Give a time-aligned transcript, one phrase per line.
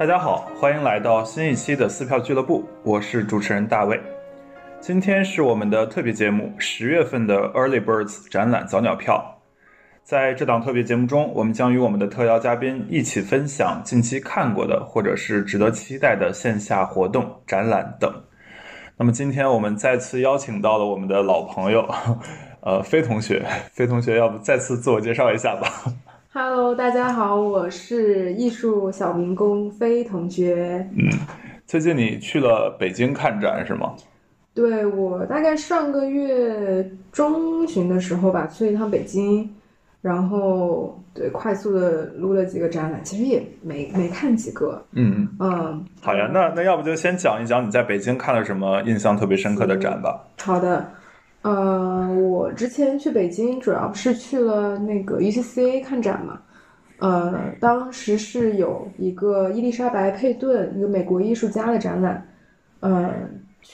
[0.00, 4.00] 大家好，欢迎来到新一期的撕票俱乐部，我是主持人大卫。
[4.80, 9.22] 今天是我们的特别节目，十月份的 Early Birds 展览早鸟票。
[10.02, 18.10] 在这档特别节目中，我们将与我们的特邀嘉宾一起分享近期看过的或者是值得期待的线下活动、展览等。
[18.96, 21.86] 那么今天我们再次邀请到了我们的老朋友，
[22.62, 23.44] 呃，飞同学。
[23.70, 25.68] 飞同学，要不再次自我介绍一下吧
[26.32, 30.88] ？Hello，大家好，我是艺术小民工飞同学。
[30.92, 31.10] 嗯，
[31.66, 33.94] 最近你去了北京看展是吗？
[34.54, 39.50] 对，我大概上个月中旬的时候吧，去了一趟北京，
[40.00, 44.80] 然后对快速的撸了几个展览，其实也没没看几个。
[44.92, 50.24] 嗯嗯，好呀，那那要不就先讲一讲你在北京看了什么印象特别深刻的展吧。
[50.38, 50.92] 好的。
[51.42, 56.38] 呃，我之前去北京主要是去了那个 UCCA 看展嘛。
[56.98, 62.26] 呃，当时是有一个伊丽莎白佩顿，一个美国艺术家的展览。
[62.80, 63.10] 呃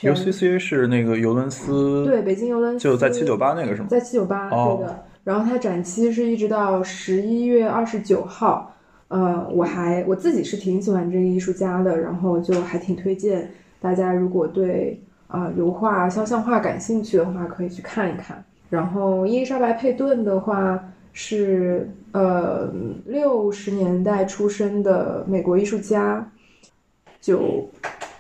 [0.01, 3.89] ，UCCA 是那个尤伦斯，对，北京尤伦斯，就在七九八那个是吗？
[3.91, 5.05] 在七九八，对的。
[5.25, 8.73] 然后它展期是一直到十一月二十九号。
[9.09, 13.51] 呃，我还我自己是挺喜欢这个艺术家的，然后就还挺推荐
[13.81, 15.01] 大家，如果对。
[15.29, 18.45] 啊，油画、肖像画感兴趣的话，可以去看一看。
[18.71, 22.71] 然后伊丽莎白·佩顿的话是呃
[23.05, 26.25] 六十年代出生的美国艺术家，
[27.21, 27.69] 九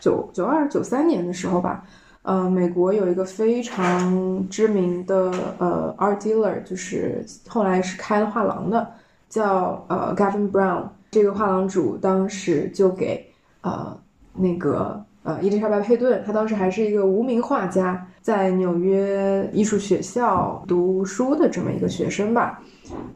[0.01, 1.85] 九九二九三年的时候吧，
[2.23, 8.87] 呃，美国有一个非常知名的呃 art dealer，就是后来是开了画廊的，
[9.29, 10.89] 叫呃 Gavin Brown。
[11.11, 13.25] 这个画廊主当时就给
[13.61, 13.97] 呃
[14.33, 15.05] 那个。
[15.27, 22.63] 呃，伊丽莎白·佩顿，她当时还是一个无名画家，在纽约艺术学校读书的这么一个学生吧。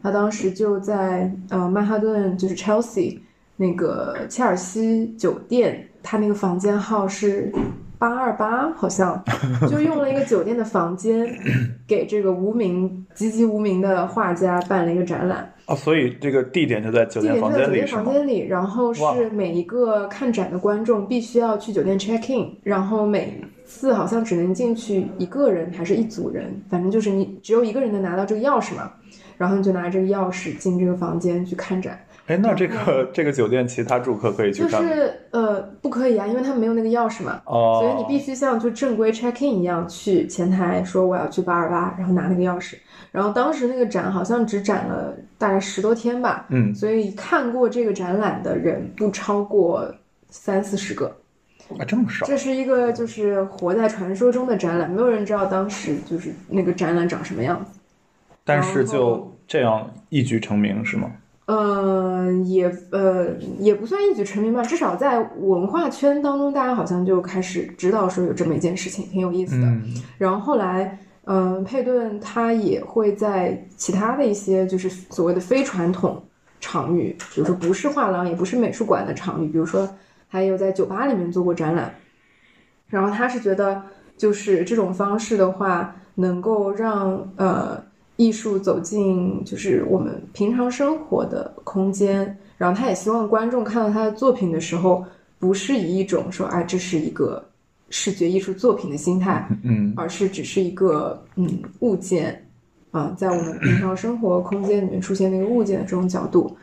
[0.03, 3.20] 她当时就在呃曼哈顿，就是 Chelsea
[3.56, 7.53] 那个切尔西酒店，她那个房间号是
[8.00, 9.22] 八二八，好像
[9.69, 11.28] 就用了一个酒店的房间，
[11.87, 15.53] 给这个无名、籍籍无名的画家办了一个展览。
[15.66, 28.91] 哦，所以这个地点就在酒店房间里，酒店房间里，然后是每一个看展的观众必须要去酒店 check in，然后每次好像只能进去一个人还是一组人，反正就是你只有一个人能拿到这个钥匙嘛，
[29.37, 32.00] 然后你就拿这个钥匙进这个房间去看展。
[32.30, 34.80] 哎，那这个 这个酒店其他住客可以去看？
[34.80, 42.76] 就是呃，不可以啊，因为他们没有那个钥匙嘛，哦，所以你必须像就正规 check in 一样去前台说我要去八二八，然后拿那个钥匙。
[43.10, 49.92] 然后当时那个展好像只展了大概十多天吧，嗯，所以看过这个展览的人不超过
[50.28, 51.06] 三四十个，
[51.76, 52.24] 啊，这么少？
[52.24, 57.80] 这是一个就是活在传说中的展览，没有人知道当时就是那个展览长什么样子。
[58.44, 61.10] 但是就这样一举成名是吗？
[61.50, 63.27] 嗯，也呃
[63.59, 69.66] 也不算一举成名吧，至少在文化圈当中，大家好像就开始知道说有这么一件事情，挺有意思的。
[70.19, 70.99] 然后后来。
[71.25, 76.21] 嗯，佩顿他也会在其他的一些就是所谓的非传统
[76.61, 79.88] 场域，比如说不是画廊，也不是美术馆的场域，比如说
[80.27, 81.94] 还有在酒吧里面做过展览。
[82.88, 83.81] 然后他是觉得，
[84.17, 87.81] 就是这种方式的话，能够让呃
[88.20, 92.36] 艺术走进就是我们平常生活的空间。
[92.56, 95.04] 然后他也希望观众看到他的作品的时候，
[95.38, 97.42] 不是以一种说，哎，这是一个。
[97.92, 101.44] 视觉艺术作品的心态，嗯，而是只是一个嗯
[101.81, 102.41] 物件，
[102.92, 106.56] 啊，在我们平常生活空间里面出现那个物件的这种角度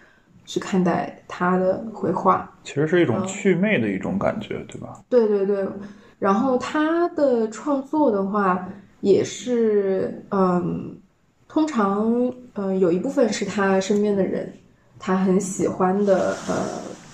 [0.45, 5.01] 去看待他的绘画，其实是一种趣味的一种感觉，对吧？
[5.09, 5.68] 对对对，
[6.18, 8.66] 然后他的创作的话，
[9.01, 10.95] 也是嗯，
[11.47, 14.52] 通常嗯有一部分是他身边的人，
[15.00, 16.56] 他很喜欢的呃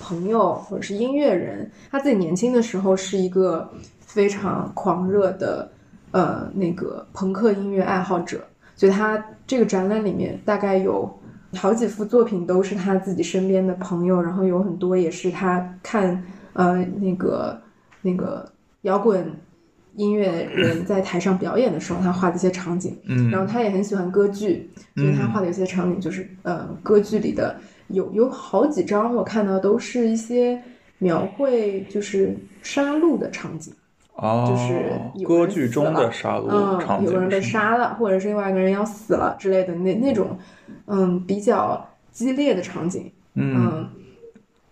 [0.00, 3.70] 朋友或者是音乐人，他自己年轻的时候是一个。
[4.06, 5.68] 非常狂热的，
[6.12, 8.40] 呃，那个朋克音乐爱好者，
[8.76, 11.12] 所以他这个展览里面大概有
[11.56, 16.22] 好几幅作品都是他自己身边的朋友，然后有很多也是他看
[16.52, 17.60] 呃那个
[18.02, 18.48] 那个
[18.82, 19.28] 摇滚
[19.96, 27.56] 音乐人在台上表演的时候他画的一些场景，嗯，然后他也很喜欢歌剧，所以他画的有些场景就是呃歌剧里的
[27.88, 30.60] 有有好几张我看到都是一些
[30.98, 33.72] 描绘就是杀戮的场景。
[34.16, 40.38] 哦，就是歌剧中的杀戮场景，有个人被杀了，或者是另外一个人要死了之类的那那种，
[40.86, 43.10] 嗯，比较激烈的场景。
[43.34, 43.88] 嗯，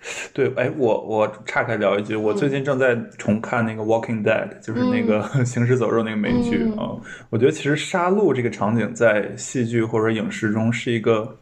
[0.35, 6.91] 对，哎，我我岔开聊一句，我最近正在重看那个《Walking Dead》，就是那个行尸走肉那个美剧啊。
[7.31, 11.37] 我觉得其实杀戮这个场景在戏剧或者影视中是一个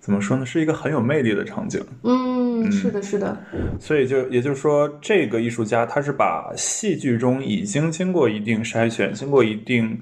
[0.00, 0.44] 怎么说呢？
[0.46, 1.84] 是一个很有魅力的场景。
[2.02, 2.38] 嗯。
[2.60, 3.40] 嗯，是的，是的。
[3.78, 9.96] 所以就也就是说，这个艺术家他是把戏剧中已经经过一定筛选、经过一定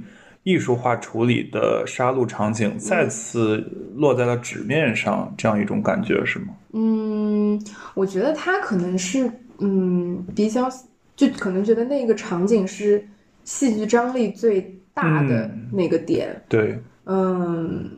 [0.47, 3.57] 艺术化处理的杀戮场景，再次
[3.97, 6.55] 落在了纸面上，这样一种感觉是吗？
[6.73, 7.61] 嗯，
[7.95, 9.29] 我觉得他可能是
[9.59, 10.71] 嗯比较，
[11.17, 13.05] 就可能觉得那个场景是
[13.43, 16.41] 戏剧张力最大的那个点。
[16.49, 17.91] 对，嗯，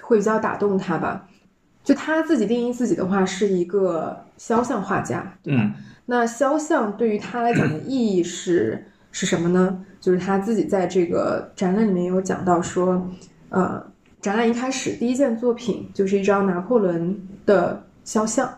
[0.00, 1.28] 会比较打动他吧。
[1.84, 5.74] 就他自己定义自己的话，是一个肖像画家，对吧？
[6.06, 8.86] 那肖像对于他来讲的意义是
[9.18, 9.84] 是什么呢？
[9.98, 13.04] 就是他自己在这个展览里面有讲到说，
[13.48, 13.84] 呃，
[14.20, 18.48] 展览一开始第一件作品就是一张拿破仑的肖像，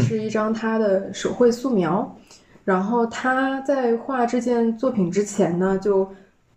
[0.00, 2.16] 是一张他的手绘素描。
[2.64, 6.10] 然后他在画这件作品之前呢，就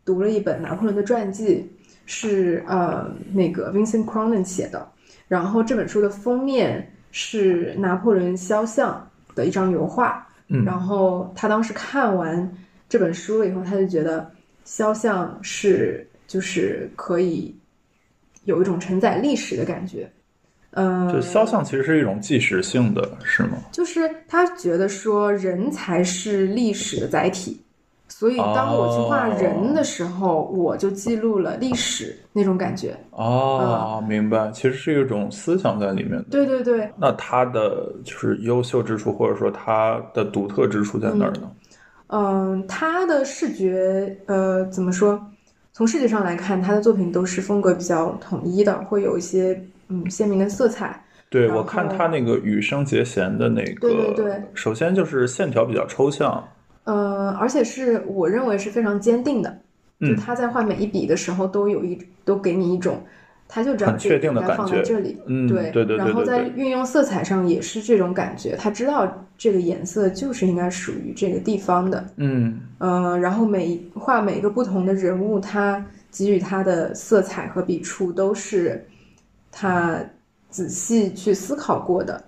[0.05, 1.69] 读了一本拿破仑的传记，
[2.05, 4.87] 是呃那个 Vincent Cronin 写的。
[5.27, 9.05] 然后这本书的封面是拿破仑肖像
[9.35, 12.49] 的一张油画，嗯，然后他当时看完
[12.91, 14.29] 这本书了以后，他就觉得
[14.65, 17.55] 肖像是就是可以
[18.43, 20.11] 有一种承载历史的感觉，
[20.71, 23.57] 嗯，就肖像其实是一种纪实性的，是吗？
[23.71, 27.61] 就是他觉得说人才是历史的载体。
[28.09, 32.93] 所以，当我去画人的时候，我就记录了历史那种感觉。
[33.11, 36.21] 哦，明白，其实是一种思想在里面。
[36.29, 36.91] 对对对。
[36.97, 41.43] 那他的就是优秀之处，或者说他的独特之处在哪儿呢？
[41.43, 41.51] 嗯，
[42.67, 45.19] 他的视觉，呃，怎么说？
[45.73, 51.01] 从视觉上来看，他的作品都是风格比较统一的，会有一些嗯鲜明的色彩。
[51.29, 56.45] 对，我看他那个羽生结弦的那个，对对对，首先就是线条比较抽象。
[56.83, 59.57] 呃，而且是我认为是非常坚定的，
[60.01, 63.01] 就他在画每一笔的时候都有一都给你一种，
[63.53, 78.87] 他就知道确定的放在这里，嗯，对对对，然后在运用色彩上也是这种感觉，他知道这个颜色就是应该属于这个地方的，嗯，呃，然后每画每一个不同的人物，他给予他的色彩和笔触都是
[79.51, 79.99] 他
[80.49, 82.23] 仔细去思考过的，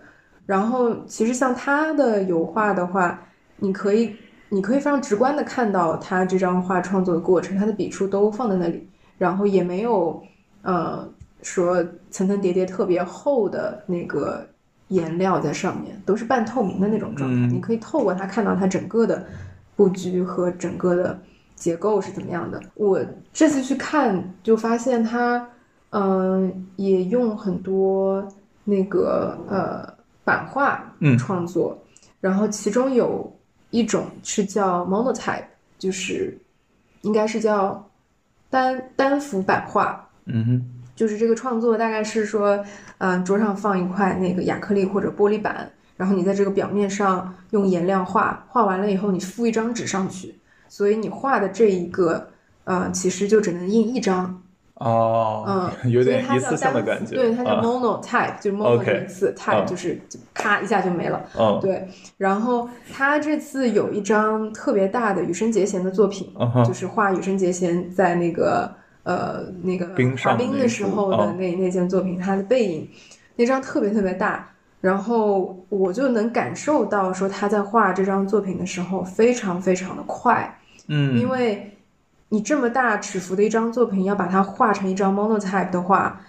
[0.45, 3.19] 然后其实像他的油画的话，
[3.57, 4.13] 你可以。
[4.49, 8.87] 你可以非常直观的看到他这张画创作的过程，他的笔触都放在那里，
[9.17, 10.21] 然后也没有，
[10.63, 11.07] 呃，
[11.44, 14.44] 说层层叠叠特别厚的那个
[14.88, 17.48] 颜料在上面，都是半透明的那种状态。
[17.54, 19.24] 你可以透过它看到它整个的
[19.75, 21.18] 布局和整个的
[21.56, 22.60] 结构是怎么样的。
[22.74, 23.00] 我
[23.31, 25.48] 这次去看就发现它，
[25.92, 28.27] 嗯，也用很多
[28.63, 29.94] 那个呃
[30.24, 31.77] 版画创作，
[32.19, 33.31] 然后其中有。
[33.74, 35.45] 一种是叫 monotype，
[35.80, 36.38] 就是
[37.01, 37.83] 应该是叫
[38.48, 40.07] 单单幅版画。
[40.25, 40.61] 嗯哼，
[40.95, 42.63] 就是这个创作大概是说，
[42.99, 50.35] 嗯，桌上放一块那个亚克力或者玻璃板，然后你在这个表面上用颜料画，画完了以后你附一张纸上去，
[50.67, 52.29] 所以你画的这一个，
[52.63, 54.39] 呃，其实就只能印一张。
[54.75, 59.97] 哦，嗯， 有点一次性的感觉，对，它叫 monotype，就是 mono 一次，type 就是
[60.33, 61.23] 咔一下就没了。
[61.37, 61.87] 嗯，对。
[62.17, 66.33] 然后他这次有一张特别大的羽生结弦的作品，
[66.65, 68.69] 就是画羽生结弦在那个
[69.04, 72.90] 呃那个滑冰的时候的那那件作品，他的背影，
[73.36, 74.50] 那张特别特别大。
[74.81, 81.69] 然后我就能感受到说他在画这张作品的时候非常非常的快，嗯，因为。
[82.30, 86.19] 你这么大尺幅的一张作品，要把它画成一张 monotype 的话，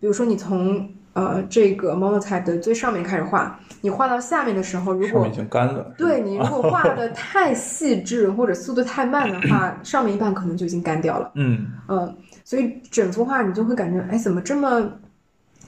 [0.00, 11.30] 比如说你从呃这个 monotype 的最上面开始画，你画到下面的时候，如果已经干了，对你如果画的太细致或者速度太慢的话，上面一半可能就已经干掉了。
[11.34, 14.92] 嗯嗯，所以整幅画你就会感觉，哎，怎么这么，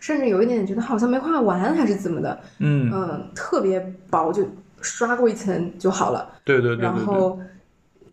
[0.01, 2.39] 甚至有一点觉得好像没画完还是怎么的。
[2.59, 4.47] 嗯嗯，特别薄，就
[4.81, 6.29] 刷过一层就好了。
[6.45, 7.39] 对对对，然后。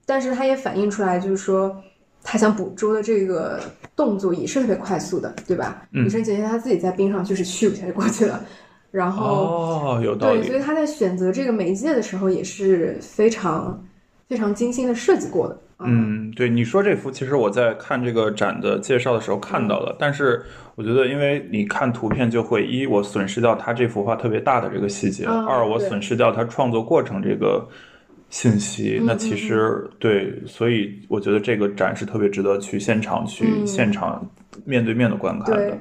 [0.05, 1.73] 但是它也反映出来，就是说，
[2.21, 3.57] 他想捕捉的这个
[3.95, 5.83] 动作也是特别快速的，对吧？
[5.91, 8.43] 女生姐姐她自己在冰上就是咻一下就过去了，
[8.91, 10.41] 然后哦，有道理。
[10.41, 13.83] 对，所以他在选择这个媒介的时候也是非常
[14.27, 15.57] 非常精心的设计过的。
[15.85, 20.43] 嗯，对，你说这幅其实我在看这个展的介绍的时候看到了，但是
[20.75, 27.67] 我觉得，因为你看图片就会一我损失掉他这幅画特别大的这个细节，二我损失掉他创作过程这个。
[28.33, 34.27] 信息，那其实对，所以我觉得这个展是特别值得去现场去现场
[34.65, 35.77] 面对面的观看的。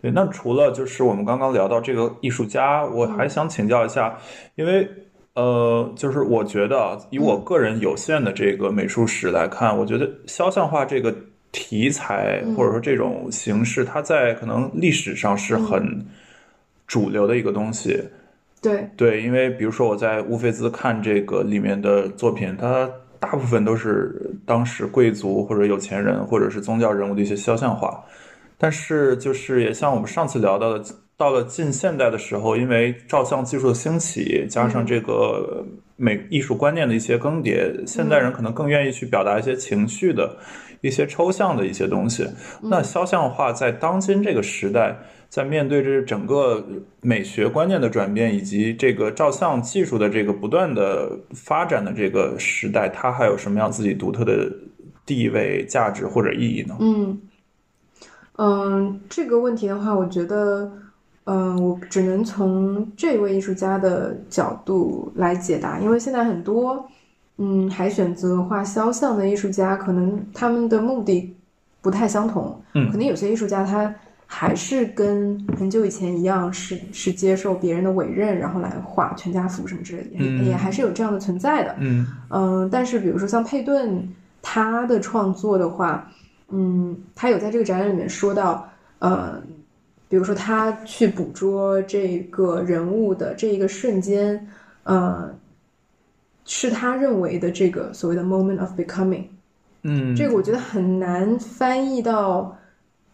[0.00, 4.16] 对，那除了就是我们刚刚聊到这个艺术家，我还想请教一下，
[4.54, 4.88] 因为
[5.34, 11.14] 呃，就是我觉得以我个人有限的这个美术史来看，我觉得肖像画这个
[11.52, 16.02] 题材或者说这种形式，它在可能历史上是很
[16.86, 18.02] 主流的一个东西。
[18.62, 22.86] 对对，因为比如说我在乌菲兹看这个里面的作品，它
[23.18, 28.04] 大部分都是当时贵族或者有钱人或者是宗教人物的一些肖像画，
[28.58, 30.84] 但是就是也像我们上次聊到的，
[31.16, 35.64] 到了近现代的时候，因为照相技术的兴起，加上这个
[35.96, 40.36] 美艺术观念的一些更迭，现代人可能更愿意去表达一些情绪的
[40.82, 42.28] 一些抽象的一些东西。
[42.62, 44.98] 那肖像画在当今这个时代。
[45.30, 46.62] 在面对这整个
[47.00, 54.50] 美学观念的转变，以及这个照相技术的这个不断的发展的这个时代，它还有什么样自己独特的
[55.06, 56.76] 地位、价值或者意义呢？
[56.80, 57.20] 嗯
[58.38, 60.72] 嗯，这个问题的话，我觉得，
[61.24, 66.88] 嗯，我只能从这位艺术家的角度来解答，因为现在很多，
[67.36, 71.36] 嗯，还选择画肖像的艺术家，可能他们的目的
[71.80, 72.60] 不太相同。
[72.74, 73.94] 嗯，可能有些艺术家他
[74.32, 81.74] 还是跟很久以前一样，是是接受别人的委任，然后来画全家福什么之类的，也也还是有这样的存在的。
[81.80, 84.08] 嗯嗯，但是比如说像佩顿
[84.40, 86.08] 他的创作的话。
[86.52, 88.68] 嗯，他有在这个展览里面说到，
[88.98, 89.40] 呃，
[90.08, 94.48] 比如说他去捕捉这个人物的这一个瞬间，
[94.82, 95.32] 呃，
[96.44, 99.26] 是他认为的这个所谓的 moment of becoming。
[99.82, 102.58] 嗯，这个我觉得很难翻译到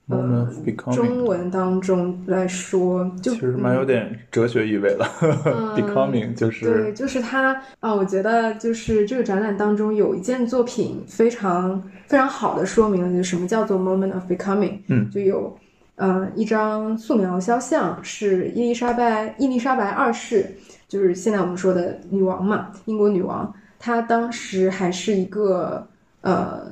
[0.08, 0.48] 呃
[0.92, 5.06] 中文当中来说，就其实蛮有点哲学意味了。
[5.76, 11.82] becoming 就是对，就是他啊，我觉得就是这个展览当中有一件作品非常。
[12.06, 14.78] 非常好的说明了，就是什么叫做 moment of becoming。
[14.86, 15.58] 嗯，就有，
[15.96, 20.48] 呃，一张素描肖像是伊丽莎白伊丽莎白二世，
[20.86, 23.52] 就是现在我们说的女王嘛，英国女王。
[23.80, 25.84] 她当时还是一个
[26.20, 26.70] 呃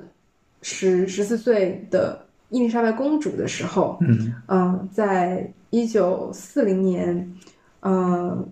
[0.63, 2.24] 十十四岁的
[2.55, 4.33] 伊丽莎白公主的时候，嗯。
[4.47, 7.35] 嗯，在一九四零年，
[7.81, 8.47] 嗯。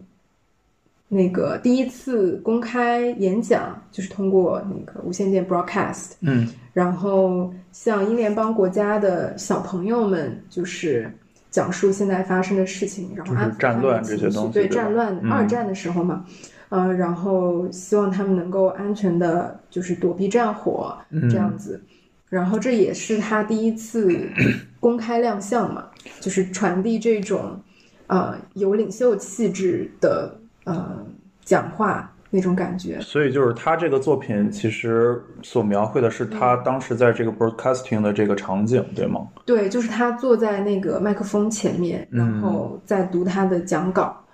[1.14, 11.12] 那个第一次公开演讲就是通过那个无线电 broadcast，嗯，然后向英联邦国家的小朋友们就是
[11.50, 16.24] 讲述现在发生的事情，然后安抚战乱这些东西，对战乱二战的时候嘛，
[16.70, 20.96] 呃，然后希望他们能够安全的，就是躲避战火
[21.30, 21.78] 这样子，
[22.32, 24.10] 然后这也是他第一次
[24.80, 25.84] 公开亮相嘛，
[26.20, 27.60] 就是传递这种
[28.06, 30.38] 呃有领袖气质的。
[30.64, 31.04] 呃，
[31.44, 39.26] 讲话那种感觉，所以就是他这个作品其实所描绘的是他当时在这个 broadcasting 的这个场景，对吗？
[39.44, 44.24] 对，就是他坐在那个麦克风前面，然后在读他的讲稿。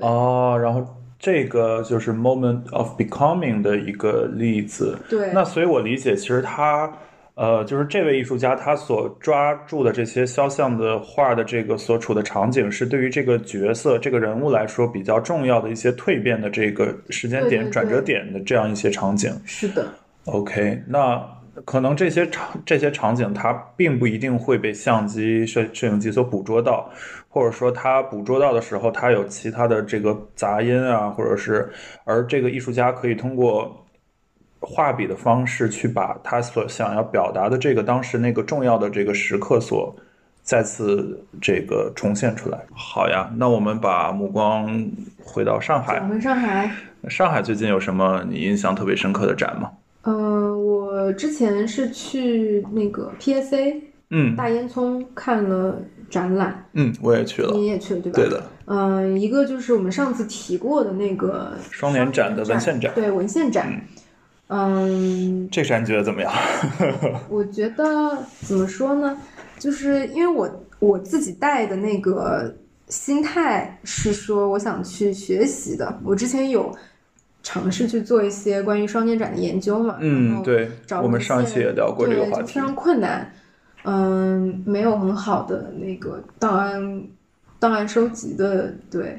[0.00, 0.82] 哦，然后
[1.18, 4.96] 这个就是 moment of becoming 的一个例子。
[5.10, 6.90] 对，那所以我理解，其实他。
[7.36, 19.32] 呃，就是这位艺术家他所抓住的这些肖像的画的这个所处的场景，是对于这个角色、这个人物来说比较重要的一些蜕变的这个时间点、转折点的这样一些场景。
[19.44, 19.84] 是的。
[20.26, 21.20] OK，那
[21.64, 26.88] 可能这些场这些场景它并不一定会被相机、摄摄影机所捕捉到，
[27.28, 31.68] 或者说它捕捉到的时候，它有其他的这个杂音啊，或者是
[32.04, 33.80] 而这个艺术家可以通过。
[34.64, 39.94] 画笔的方式去把他所想要表达的这个当时那个重要的这个时刻所
[40.42, 42.58] 再次这个重现出来。
[42.72, 44.90] 好呀，那我们把目光
[45.22, 46.00] 回到上海。
[46.00, 46.70] 回上海。
[47.08, 49.70] 上海最近有什么你印象特别深刻的展吗？
[50.04, 53.80] 嗯，我之前是去那个 PSA，
[54.10, 55.78] 嗯，大烟囱看了
[56.10, 56.66] 展览。
[56.74, 57.52] 嗯，我也去了。
[57.54, 58.18] 你也去了对吧？
[58.18, 58.42] 对的。
[58.66, 63.66] 嗯，一个就是我们上次提过的那个双年展的文献展，对文献展。
[63.70, 63.80] 嗯，
[65.50, 66.32] 这山你觉得怎么样？
[67.28, 67.84] 我觉得
[68.40, 69.16] 怎么说呢？
[69.58, 72.54] 就是因为我我自己带的那个
[72.88, 75.98] 心态是说，我想去学习的。
[76.04, 76.76] 我之前有
[77.42, 79.96] 尝试去做一些关于双年展的研究嘛。
[80.00, 80.70] 嗯，对，
[81.02, 83.32] 我们上一期也聊过这个话题，非常困难。
[83.84, 87.02] 嗯，没有很好的那个档案
[87.58, 89.18] 档案收集的，对，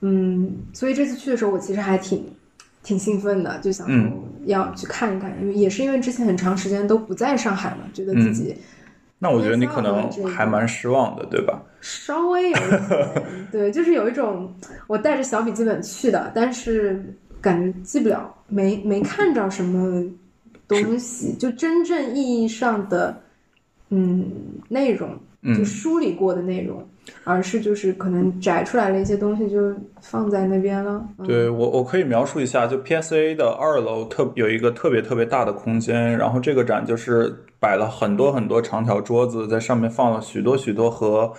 [0.00, 2.24] 嗯，所以这次去的时候，我其实还挺。
[2.82, 8.56] 挺兴奋的，就想说要去看一看，因为也是因为之前很长时间都不在上海嘛，觉得自己。
[9.18, 11.62] 那我觉得你可能还蛮失望的，对吧？
[11.80, 13.22] 稍微有一点，
[13.52, 14.52] 对，就是有一种
[14.88, 20.04] 我带着小笔记本去的，但是感觉记不了，没没看着什么
[20.66, 23.22] 东西，就真正意义上的
[23.90, 24.28] 嗯
[24.68, 25.16] 内容，
[25.56, 26.84] 就梳理过的内容。
[27.24, 31.04] 而是就是可能摘出来了一些东西，就放在那边了。
[31.24, 41.32] 对我，我可以描述一下，就 PSA 的二楼特有一个特别特别大的空间，然后这个展就是摆了很多很多长条桌子，在上面放了许多许多和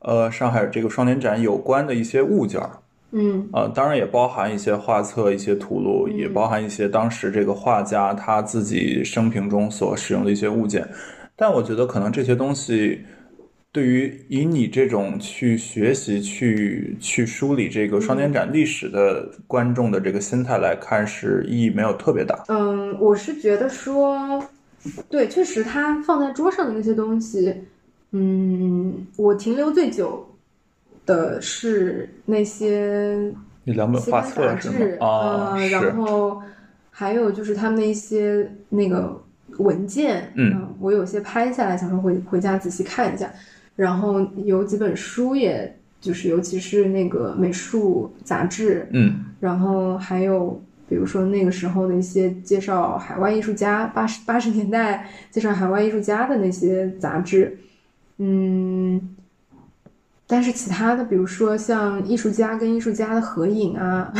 [0.00, 2.70] 呃上海这个双年展有关的一些物件儿。
[3.10, 10.86] 嗯呃，当然也包含一些画册、一些图录，嗯也包含一些当时这个画家他自己生平中所使用的一些物件。
[11.34, 13.00] 但我觉得可能这些东西，
[13.78, 22.42] 对于以你这种去学习、去去梳理这个双年展历史的观众的这个心态来看，是意义没有特别大。
[22.48, 24.42] 嗯，我是觉得说，
[25.08, 27.54] 对，确实它放在桌上的那些东西，
[28.10, 30.28] 嗯，我停留最久
[31.06, 33.32] 的是那些
[33.62, 34.98] 那两本画册是？
[35.00, 36.42] 啊，呃，然，后
[36.90, 39.22] 还有就是他们的一些那个
[39.58, 43.32] 文件，嗯呃我有些拍下来，想说回回家仔细看一下。
[43.78, 57.56] 然后有几本书，也就是尤其是那个美术杂志，嗯然后还有比如说那个时候的一些介绍海外艺术家，八十八十年代介绍海外艺术家的那些杂志，
[58.16, 59.14] 嗯，
[60.26, 64.12] 但是其他的，比如说像艺术家跟艺术家的合影啊，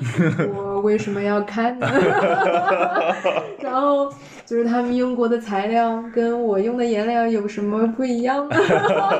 [0.56, 1.86] 我为什么要看呢？
[3.60, 4.10] 然后
[4.44, 8.48] 就是他们用过的材料跟我用的颜料有什么不一样？
[8.48, 8.56] 呢？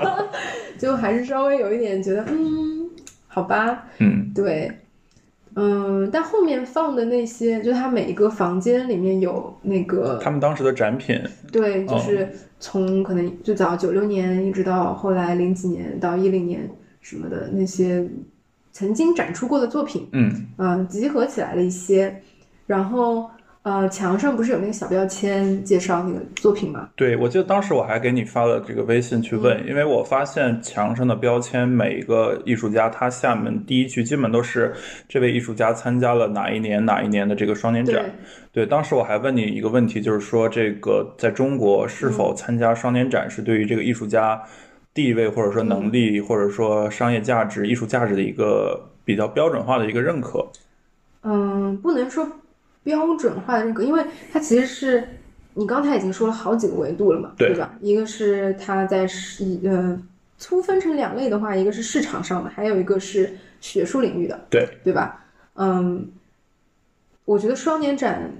[0.78, 2.90] 就还是稍微有一点觉得，嗯，
[3.28, 4.30] 好吧，嗯。
[4.34, 4.70] 对，
[5.54, 11.20] 嗯，但后面放的那些，就他每一个房间里面有那个，他们当时的展品，
[11.52, 16.68] 对，就哦是从可能最早九六年一直到后来零几年到一零年
[17.00, 18.06] 什么的那些
[18.72, 20.46] 曾经展出过的作品，嗯。
[20.58, 22.20] 嗯、集合起来了一些，
[22.66, 23.30] 然后
[23.62, 26.88] 呃，墙上不是有那个小标签介绍那个作品吗？
[26.96, 34.74] 对，我记得当时我还给你发了这个微信去嗯问，因为我发现墙上的标签，每一个艺术家他下面第一句基本都是
[35.08, 38.04] 这位艺术家参加了哪一年哪一年的这个双年展。，
[38.50, 44.42] 对，当时我还问你一个问题，就是说这个在中国是嗯否参加双年展是对于这个艺术家
[44.92, 50.44] 地位或者说能力或者说商业价值、艺术价值的一个比较标准化的一个认可。
[51.22, 52.28] 嗯，不能说
[52.82, 55.06] 标准化的认可，因为它其实是
[55.54, 57.74] 你刚才已经说了好几个维度了嘛，对吧？
[57.80, 60.00] 一个是它在市呃
[60.38, 65.24] 粗分成两类的话，一个是市场上的，还有一个是学术领域的，对对吧？
[65.54, 66.10] 嗯，
[67.24, 68.32] 我觉得双年展，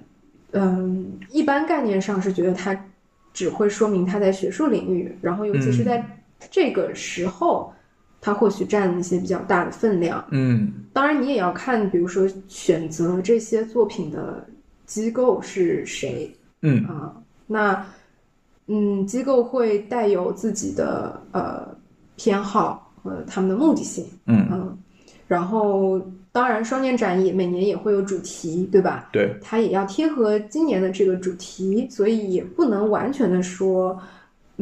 [0.53, 2.87] 嗯，一般概念上是觉得它
[3.33, 6.05] 只会说明它在学术领域，然后尤其是在
[6.51, 7.73] 这个时候，
[8.23, 10.25] 它或许占一些比较大的分量。
[10.31, 10.73] 嗯。
[10.95, 14.47] 当然，你也要看，比如说选择这些作品的
[14.87, 16.83] 机构是谁嗯。
[16.85, 17.15] 啊、
[17.47, 17.85] 那
[18.69, 21.67] 嗯，机构会带有自己的呃
[22.17, 24.79] 偏好和他们的目的性，嗯，嗯，
[25.27, 29.09] 然后当然双年展也每年也会有主题，对吧？
[29.13, 33.99] 对，它也要贴合今年的这个主题，所以也不能完全的说，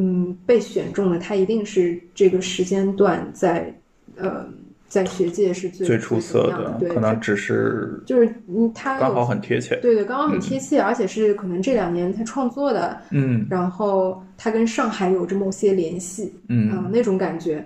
[0.01, 3.71] 嗯，被选中的他一定是这个时间段在
[4.15, 4.47] 呃
[4.87, 9.75] 在学界是最最出色的，对，可能只是就是嗯，他刚好有很贴切。
[9.77, 13.45] 对对，刚刚很贴切，而且是可能这两年他创作的，嗯。
[13.49, 16.71] 然后他跟上海有着某些联系，嗯。
[16.71, 17.65] 啊、那种感觉，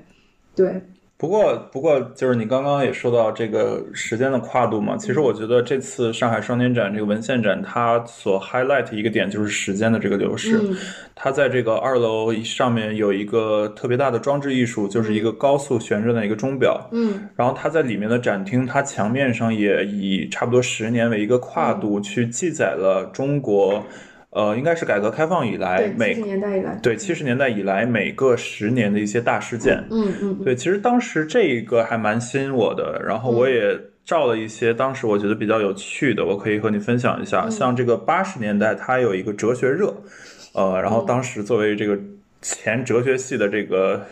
[0.55, 0.79] 对，
[1.17, 10.60] 不过，不过就是你刚刚也说到这个时间的跨度嘛，其实我觉得这次上海双年展这个文献展，它所 highlight 一个点就是时间的这个流逝。
[10.62, 10.75] 嗯
[11.17, 16.89] 它在这个二楼上面有一个特别大的装置艺术，就是一个高速旋转的一个钟表。
[16.91, 23.82] 嗯然后它在里面的展厅，它墙面上也以差不多十年为一个跨嗯度，去记载了中国，
[24.35, 29.81] 呃，应该是改革开放以来每，七每十年代以来，对七十年代以来每个十年的一些大事件。
[29.89, 37.45] 嗯嗯，嗯对，其实当时这一个还蛮吸引我的，然后我也照了一些当时我觉得比较有趣的，我可以和你分享一下。
[37.45, 39.95] 嗯像这个八十年代，它有一个哲学热，
[40.53, 41.97] 呃，然后嗯当时作为这个
[42.41, 44.05] 前哲学系的这个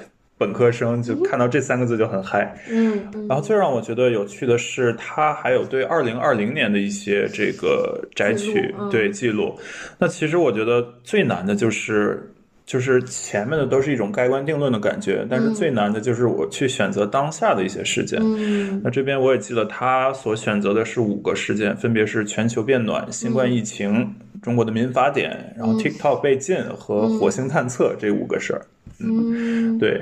[0.44, 2.54] 本科生，就看到这三个字就很嗨。
[2.70, 9.58] 嗯嗯，然后最让我觉得有趣的是，他还有对二零二零年的一些这个摘取对记录。
[9.98, 12.30] 那其实我觉得最难的就是。
[12.66, 18.18] 就是前面的都是一种盖棺定论的感觉，但是嗯最难的就是我去选择当下的一些事件。
[18.24, 24.10] 嗯那这边我也记得他所选择的是五个事件，分别是全球变暖、新冠疫情、
[24.42, 28.62] 中国的民法典，然后嗯 TikTok 被禁和火星探测这五个事儿。
[29.00, 30.02] 嗯，对，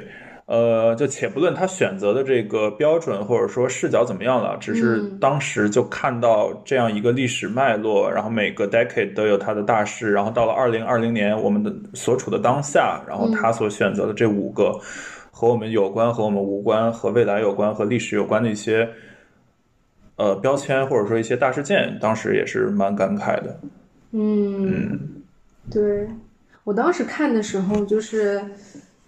[0.51, 14.77] 呃，就且不论他选择的这个标准或者说视角怎么样了，只是嗯当时就看到这样一个历史脉络，然后每个 decade 都有它的大事，然后到了二零二零年，我们的所处的当下，然后嗯他所选择的这五个
[15.31, 18.89] 和我们有关、和我们无关、和未来有关、和历史有关的一些。
[20.17, 23.59] 呃，标签或者说一些大事件，当时也是蛮感慨的。
[24.11, 24.99] 嗯，
[25.71, 26.07] 对，
[26.63, 28.39] 我当时看的时候，就是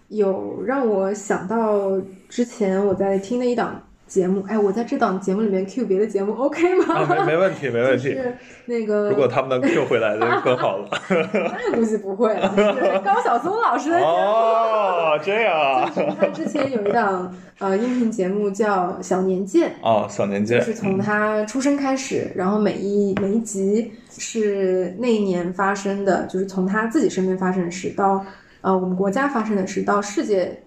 [0.08, 4.44] 有让我想到之前我在听的一档节目。
[4.46, 6.94] 哎，我在这档节目里面 Q 别的节目 OK 吗？
[6.94, 8.14] 啊，没没问题，没问题。
[8.14, 8.36] 就是
[8.66, 10.88] 那个，如果他们能 Q 回来，就更好了。
[11.32, 12.54] 那估计不会了。
[12.54, 14.10] 是高晓松老师的节目。
[14.10, 15.90] 哦，这样啊。
[15.94, 19.70] 就是他之前有一档呃音频节目叫《小年鉴》。
[19.82, 20.60] 哦，小年鉴。
[20.60, 28.24] 就是从他出生开始，然后每一每一集是那一年发生的，就是从他自己身边发生的事到
[28.64, 30.60] 呃我们国家发生的事到世界。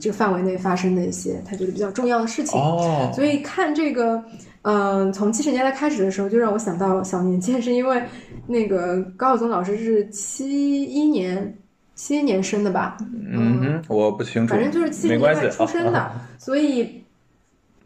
[0.00, 2.60] 这个范围内发生的一些他觉得比较重要的事情，
[3.12, 4.20] 所以看这个，
[4.62, 8.02] 嗯，从七十年代开始的时候，就让我想到小年鉴，是因为
[8.48, 11.56] 那个高晓松老师是七一年
[11.94, 12.96] 七一年生的吧？
[13.30, 17.00] 嗯，我不清楚，反正就是七十年代出生的，所以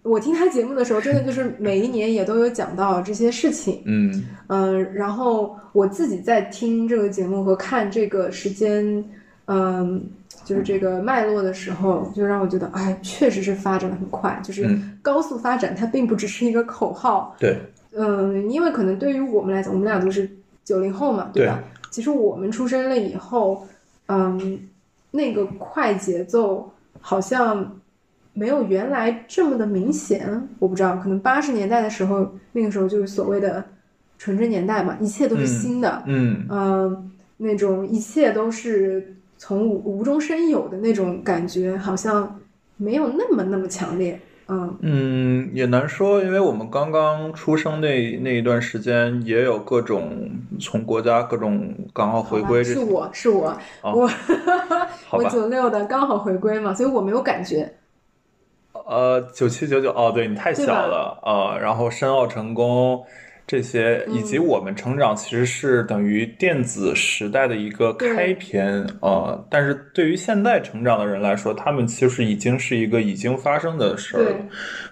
[0.02, 3.82] 我听他节目的时候，真的就是每一年也都有讲到这些事情。
[3.84, 9.04] 嗯嗯，然后我自己在听这个节目和看这个时间，
[9.48, 10.08] 嗯。
[10.44, 14.66] 就是这个脉络的时候，就让我觉得，哎，确实是发展的很快，就是
[15.02, 17.36] 高速发展，它并不只是一个口号。
[17.38, 17.58] 对，
[17.92, 20.30] 嗯，因为可能对于我们来讲，我们俩都是
[20.64, 21.62] 九零后嘛，对吧？
[21.90, 23.66] 其实我们出生了以后，
[24.06, 24.58] 嗯，
[25.10, 27.78] 那个快节奏好像
[28.32, 30.48] 没有原来这么的明显。
[30.58, 33.62] 我不知道，可能八十年代的时候，那个时候就是所谓的
[34.16, 39.14] 纯真年代嘛，一切都是新的，嗯嗯，那种一切都是。
[39.38, 42.38] 从无无中生有的那种感觉，好像
[42.76, 50.28] 没有那么那么强烈，嗯嗯，也难说，因为我们刚刚出生那那一段时间，也有各种
[50.60, 54.10] 从国家各种港澳回归，是我是我我
[55.12, 57.72] 我九六的刚好回归嘛，所以我没有感觉。
[58.86, 63.04] 呃，九七九九哦，对你太小了呃，然后申奥成功。
[63.48, 74.36] 这些以及我们成长其实是等于电子时代的一个开篇呃，但是对于现在成长的人来说，他们其实已经是一个已经发生的事儿了。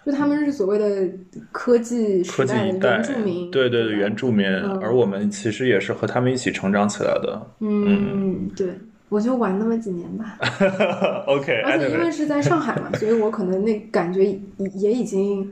[0.06, 1.06] 就他们是所谓的
[1.52, 4.48] 科技时代的原住民，对对对，原住民，
[4.80, 7.46] 而我们其实也是和他们一起成长起来的。
[7.60, 8.68] 嗯，对，
[9.10, 10.38] 我就玩那么几年吧。
[11.28, 14.24] OK，而且因为是在上海嘛，所以我可能那感觉
[14.72, 15.46] 也已经。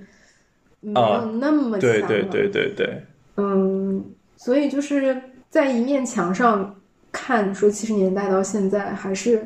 [0.84, 3.02] 没有那么强了，对对对对对。
[3.36, 4.04] 嗯，
[4.36, 5.20] 所以就是
[5.50, 6.76] 在一面墙上
[7.10, 9.44] 看，说七十年代到现在还是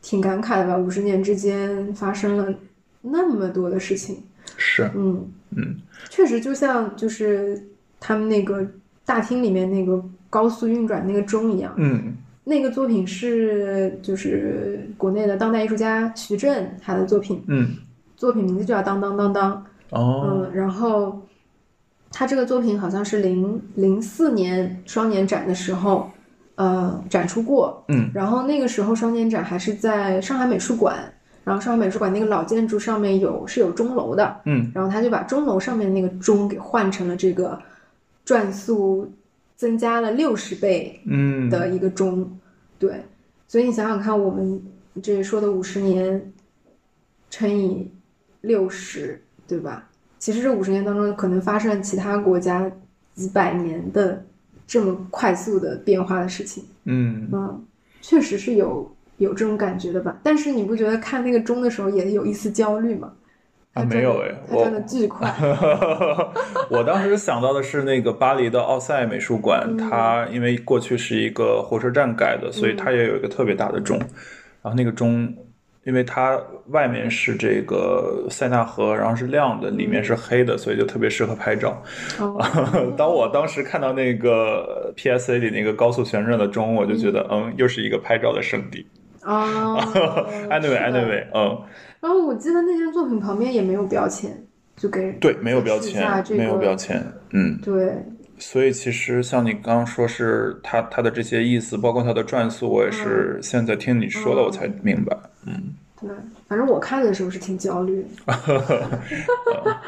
[0.00, 0.76] 挺感慨的吧。
[0.76, 2.54] 五十年之间发生了
[3.02, 4.22] 那么多的事情，
[4.56, 5.76] 是，嗯嗯，
[6.08, 7.62] 确实就像就是
[8.00, 8.66] 他们那个
[9.04, 17.70] 大厅里面那个高速运转那个钟一样，嗯，那个作品是就是国内的当代艺术家徐震他的作品，嗯，
[18.16, 19.66] 作品名字就叫当当当当。
[19.90, 21.20] 哦，嗯，然后
[22.10, 26.10] 他这个作品好像是零零四年双年展的时候，
[26.56, 31.12] 呃，展出过，嗯，然后那个时候双年展还是在上海美术馆，
[31.44, 37.58] 然后上海美术馆那个老建筑上面有是有钟楼的，嗯，然后他就把钟楼上面那个钟给换成了这个
[38.24, 39.10] 转速
[39.56, 41.48] 增加了六十倍，嗯。
[41.48, 42.38] 的一个钟，
[42.78, 43.02] 对，
[43.46, 44.62] 所以你想想看，我们
[45.02, 46.32] 这说的五十年
[47.30, 47.90] 乘以
[48.42, 49.22] 六十。
[49.48, 49.88] 对吧？
[50.18, 52.70] 其实这五十年当中，可能发生其他国家
[53.14, 54.22] 几百年的
[54.66, 56.62] 这么快速的变化的事情。
[56.84, 57.64] 嗯嗯，
[58.02, 60.18] 确实是有有这种感觉的吧？
[60.22, 63.12] 但是你不觉得看那个钟的时候也有一丝焦虑吗？
[63.74, 65.32] 啊，没有哎，它转的巨快。
[66.68, 73.96] 我当时想到的是那个巴黎的奥赛美术馆，它因为过去是一个火车站改的，所以它也有一个特别大的钟，
[74.62, 75.32] 然后那个钟。
[75.88, 81.82] 因为它外面是这个塞纳河，然后是亮的，里面是黑的，所以就特别适合拍照。
[82.94, 88.86] 当我当时看到那个 PSA 里那个高速旋转的钟，我就觉得，嗯，又是一个拍照的圣地。
[89.24, 89.80] 哦
[90.50, 91.58] ，Anyway，Anyway，嗯。
[92.00, 94.30] 然后我记得那件作品旁边也没有标签，
[94.76, 97.94] 就给对，没有标签，没有标签，嗯，对。
[98.40, 105.16] 所以其实像你刚刚说是它它的这些意思，包括它的转速，我也是现在听你说了我才明白。
[105.44, 106.10] 嗯，对，
[106.46, 108.04] 反正我看的时候是挺焦虑。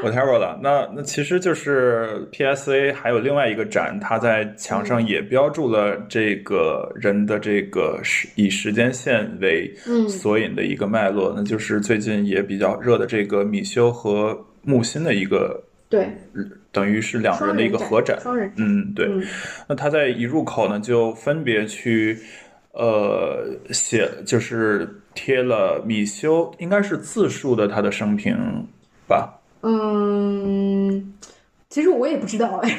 [0.02, 9.72] Whatever 了，那那其实就是 PSA 还有另外一个展，它在墙上也标注了这个人的这个时以时间线为
[10.08, 16.08] 索引的一个脉络，那就是最近也比较热的这个米修和木心的一个对。
[16.72, 18.16] 等于是两人的一个合展，
[18.56, 19.08] 嗯，对。
[19.68, 22.16] 那他在一入口呢，就分别去，
[22.72, 28.36] 呃，写就是贴了米修，应该是自述的他的生平
[29.08, 29.40] 吧？
[29.62, 31.12] 嗯，
[31.68, 32.78] 其实我也不知道哎。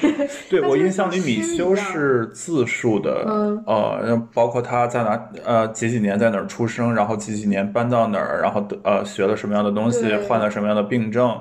[0.50, 11.40] 对 我印象里，米修是自述的，嗯呃，包括他在哪呃几几年在哪儿出生，然后几几年搬到哪儿，然后呃学了什么样的东西，患了什么样的病症。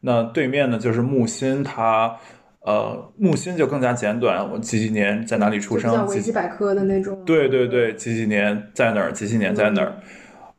[0.00, 2.14] 那对面呢就是木心，他
[2.60, 7.24] 呃木心就更加简短，我几几年在哪里出生，几维基百科的那种。
[7.24, 9.94] 对对对，几几年在哪儿，几几年在哪儿，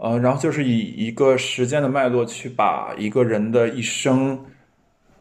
[0.03, 4.37] 呃，然后就是以一个时间的脉络去把一个人的一生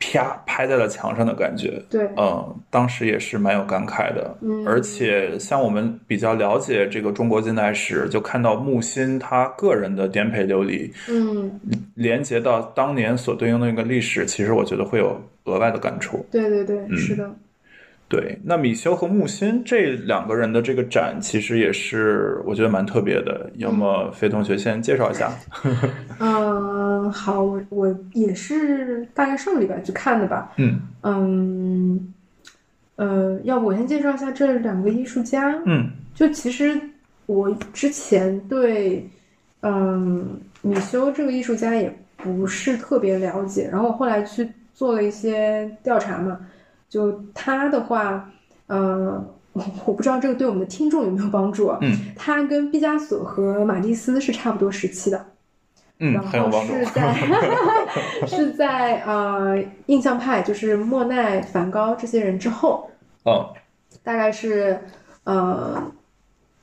[0.01, 1.81] 啪拍在了墙上的感觉。
[1.89, 11.61] 对，嗯，当时也是蛮有感慨的，嗯而且像我们比较了解这个中国近代史，就看到木心他个人的颠沛流离，嗯，
[11.95, 16.27] 连接到当年所对应的那个历史，其实我觉得会有额外的感触。
[16.33, 17.33] 对对对，嗯是的。
[18.13, 23.51] 对，那米修和木心这两个人的这个展，其实也是我觉得蛮特别的。
[23.57, 25.33] 要么飞同学先介绍一下？
[26.21, 30.53] 嗯， 好，我我也是大概上个礼拜去看的吧。
[30.59, 32.13] 嗯嗯，
[32.97, 35.59] 呃，要不我先介绍一下这两个艺术家。
[35.65, 36.79] 嗯就其实
[37.25, 39.09] 我之前对，
[39.63, 46.39] 嗯，米修这个艺术家也不是特别了解，然后我后来去做了一些调查嘛，
[46.93, 48.31] 就他的话，
[48.67, 49.25] 呃，
[49.55, 51.79] 我我不知道这个对我们的听众有没有帮助啊。
[51.81, 55.25] 嗯他跟毕加索和马蒂斯是差不多时期的，
[56.01, 56.51] 嗯，然后。
[56.61, 57.15] 是在
[58.27, 62.91] 是在呃印象派，就是莫奈、梵高这些人之后，
[63.25, 63.47] 嗯
[64.03, 64.79] 大概是
[65.25, 65.83] 呃，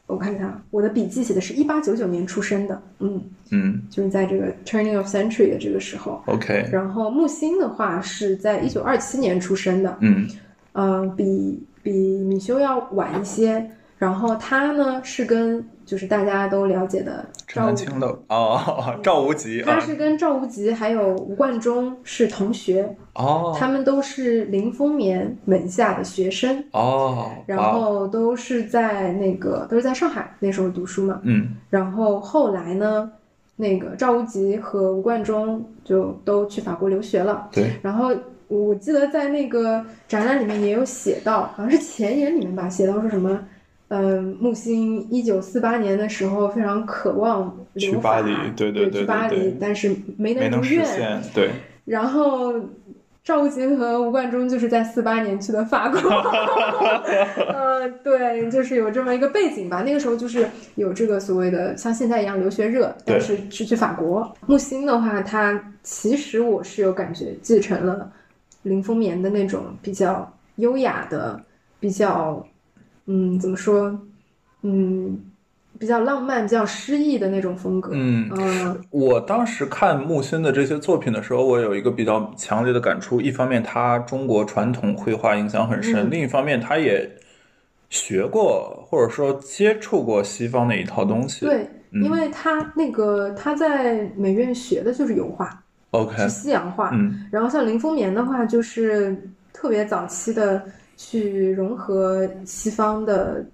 [0.09, 6.21] 我看看啊，我的笔记写的是一八九九年出生的，嗯，嗯就是在这个 turning of century 的这个时候。
[6.25, 10.27] ，OK，然后木星的话是在一九二七年出生的，嗯
[10.73, 13.69] 嗯、比比米修要晚一些。
[13.99, 26.63] 然后他呢是跟就是大家都了解的赵无，陈丹青的哦， 赵无极他啊，是跟赵无极还有吴冠中是同学，哦他们都是林风眠门下的学生。
[26.71, 33.11] 哦，然后都是在那个都是在上海那时候读书嘛，嗯然后后来呢，
[33.57, 37.49] 那个赵无极和吴冠中就都去法国留学了。
[37.51, 38.15] 对，然后
[38.47, 43.37] 我记得在那个展览里面也有写到，好像是前言里面吧，写到说什么，
[43.89, 50.85] 嗯，木星一九四八年的时候非常渴望去巴黎对对对对去巴黎但是没没能实能如愿。
[50.85, 51.49] 现，对，
[51.85, 52.53] 然后
[53.23, 55.99] 赵无极和吴冠中就是在四八年去的法国，
[57.53, 59.81] 呃，对，就是有这么一个背景吧。
[59.83, 64.31] 那个时候就是有这个所谓的像现在一样留学热，但是是去法国。
[64.45, 68.11] 木星的话，它其实我是有感觉继承了
[68.63, 71.39] 林风眠的那种比较优雅的、
[71.79, 72.43] 比较
[73.11, 73.99] 嗯怎么说
[74.61, 75.19] 嗯
[75.79, 77.91] 比较浪漫、比较诗意的那种风格。
[77.93, 78.29] 嗯。
[78.37, 83.19] 嗯我当时看木心的这些作品的时候，我有一个比较强烈的感触。
[83.19, 87.09] 一方面，他中国传统绘画影响很深；嗯另一方面，他也
[87.89, 91.45] 学过或者说接触过西方的一套东西。
[91.45, 96.91] 对，嗯因为他那个他在美院学的就是油画，，OK，是西洋画。
[96.93, 99.15] 嗯然后像林风眠的话，就是
[99.53, 100.61] 特别早期的
[101.01, 103.45] 去融合西方的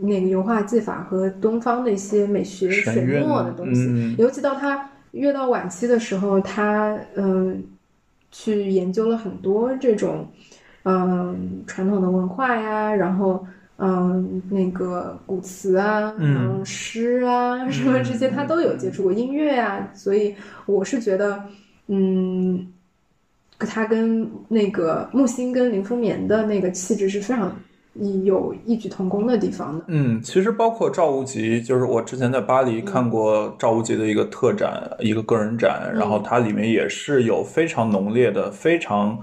[0.00, 3.82] 那个油画技法和东方的一些美学水墨的东西。
[3.86, 7.62] 嗯尤其到他越到晚期的时候，他嗯、
[8.32, 10.26] 去研究了很多这种
[10.84, 21.44] 嗯、传统的文化呀，然后嗯那个古词啊，嗯诗啊什么这些他都有接触过，音乐啊，所以我是觉得
[21.88, 22.72] 嗯。
[23.60, 27.54] 他跟那个木星跟林风眠的那个气质是非常
[28.24, 29.84] 有异曲同工的地方的。
[29.88, 39.18] 嗯，其实包括赵无极，就是我之前在巴黎看过赵无极的一个特展，一个个人展，然后它里面也是有非常浓烈的、非常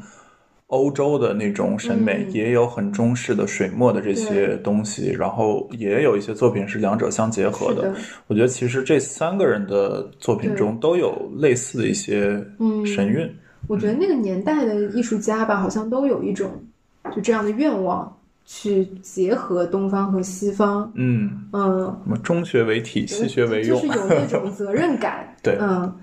[0.68, 7.84] 欧洲的那种审美，嗯也有很中式的水墨的这些东西，然后也有一些作品是两者相结合的。
[7.84, 7.94] 的，
[8.26, 13.32] 我觉得其实这三个人的作品中都有类似的一些嗯神韵。
[13.68, 16.52] 我觉得那个年代的艺术家吧，好像都有一种
[17.16, 20.92] 就这样的愿望，去结合东方和西方。
[20.96, 23.80] 嗯，嗯，什么中学为体，西学为用。
[23.82, 25.34] 就是有那种 责任感。
[25.42, 25.94] 对嗯，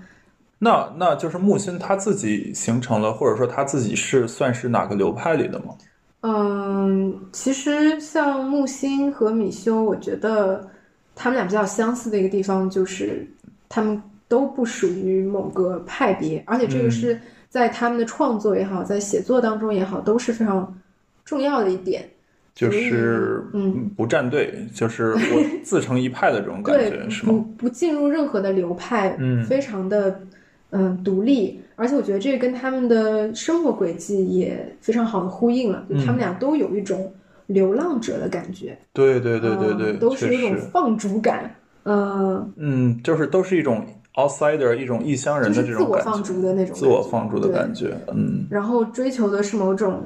[0.59, 5.75] 那那就是木心他自己形成了，或者说他自己是算是哪个流派里的吗？
[6.21, 10.67] 嗯，其实像木心和米修，我觉得
[11.15, 13.27] 他们俩比较相似的一个地方就是，
[13.67, 17.19] 他们都不属于某个派别，而且这个嗯是
[17.51, 20.75] 在他们的创作也好，在写作当中也好，都是非常
[21.23, 22.09] 重要的一点。
[22.55, 23.89] 就是嗯。
[23.95, 27.33] 不站队，就是 我自成一派的这种感觉，，是吗？
[27.33, 29.43] 不不进入任何的流派，嗯。
[29.43, 30.21] 非常的
[30.69, 37.13] 嗯独立，而且我觉得这跟他们的生活轨迹也非常好的呼应了，就他们俩都有一种
[37.47, 43.85] 流浪者的感觉，对对对对对，嗯都是确一种放逐感，嗯，嗯，就是都是一种
[44.15, 48.45] outsider，一种异乡人的这种感觉，我放逐的那种自我放逐的感觉，嗯。
[48.49, 50.01] 然后追求的是某种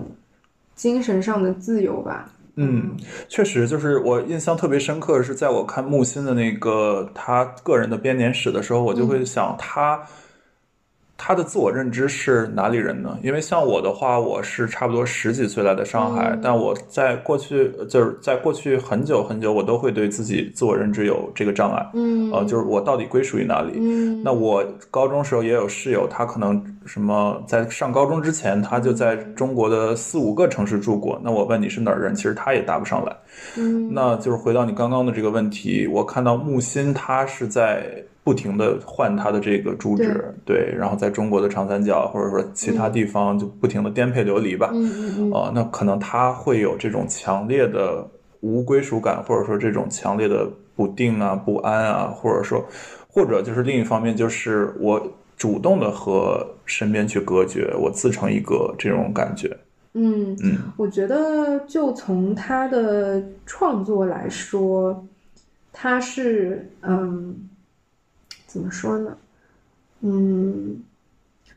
[0.76, 2.92] 精神上的自由吧，嗯，
[3.28, 9.26] 确实，就是我印象特别深刻，是在我看木心的那个他个人的编年史的时候，我就会嗯。
[9.26, 10.02] 想他。
[11.18, 13.18] 他的自我认知是哪里人呢？
[13.24, 21.90] 因为像我的话，我是差不多十几岁来的上海，嗯但我在过去就是在过去很久很久，我都会对自己自我认知有这个障碍。
[21.94, 23.72] 嗯，呃，就是我到底归属于哪里？
[23.76, 31.20] 嗯，那我高中时候也有室友，他可能什么在上高中之前，他就在中国的四五个城市住过。
[31.24, 33.16] 那我问你是哪儿人，其实他也答不上来。
[33.58, 44.72] 嗯那就是回到你刚刚的这个问题，我看到木心他是在不停的换他的这个住址，对，然后在中国的长三角或者说其他地方就不停的颠沛流离吧。
[44.74, 48.04] 嗯嗯嗯啊、那可能他会有这种强烈的
[48.40, 52.66] 无归属感，或者说这种强烈的不定啊、不安啊，或者说，
[53.08, 55.00] 或者就是另一方面，就是我
[55.38, 59.56] 主动的和身边去隔绝，我自成一个这种感觉。
[59.94, 65.06] 嗯，嗯我觉得就从他的创作来说，
[65.72, 67.36] 他是嗯，
[68.56, 69.18] 怎么说呢？
[70.00, 70.82] 嗯，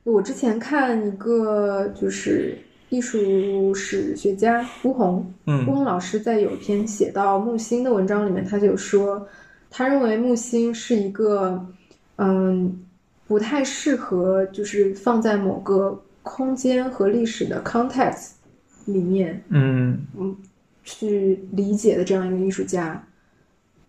[0.02, 2.58] 我之前看一个就是
[2.88, 9.28] 艺术史学家吴红，吴嗯红老师在有一篇写到木心的文章里面，他就说，
[9.70, 11.64] 他认为木心是一个
[12.16, 12.84] 嗯
[13.28, 18.30] 不太适合就是放在某个空间和历史的 context
[18.86, 20.04] 里面嗯。
[20.18, 20.36] 嗯
[20.90, 23.06] 去理解的这样一个艺术家，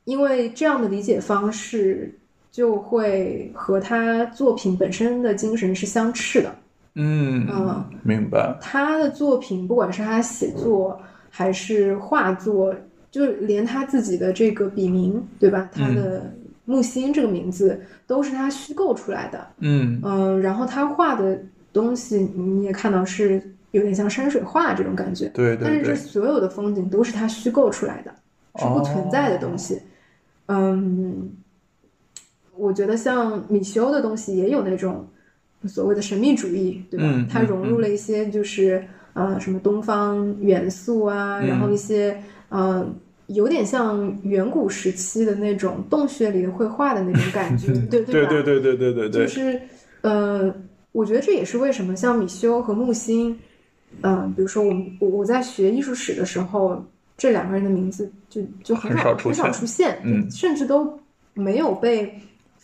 [0.03, 2.18] 因为这样的理解方式
[2.51, 6.55] 就会和他作品本身的精神是相斥的。
[6.95, 8.57] 嗯嗯，明白。
[8.59, 12.75] 他的作品，不管是他写作还是画作，
[13.11, 15.69] 就连他自己的这个笔名，对吧？
[15.71, 16.33] 他的
[16.65, 19.47] 木心这个名字都是他虚构出来的。
[19.59, 21.39] 嗯嗯，然后他画的
[21.71, 25.29] 东西，你也看到是有点像山水画这种感觉。
[25.29, 28.11] 对但是这所有的风景都是他虚构出来的，
[28.57, 29.79] 是不存在的东西。
[30.47, 31.29] 嗯，
[32.59, 35.07] 我觉得像米修的东西也有那种
[35.65, 37.05] 所谓的神秘主义，对吧？
[37.07, 42.85] 嗯它融入了一些就是呃什么东方元素啊，嗯然后一些呃
[43.27, 48.11] 有点像远古时期的那种洞穴里的绘画的那种感觉， 对吧？
[48.11, 49.61] 对对对对对对对，就是
[50.01, 50.53] 呃，
[50.91, 53.37] 我觉得这也是为什么像米修和木星，
[54.01, 56.83] 嗯、比如说我们我我在学艺术史的时候，
[57.17, 60.97] 这两个人的名字就就很很少很少出现，嗯甚至都
[61.33, 62.11] 没有被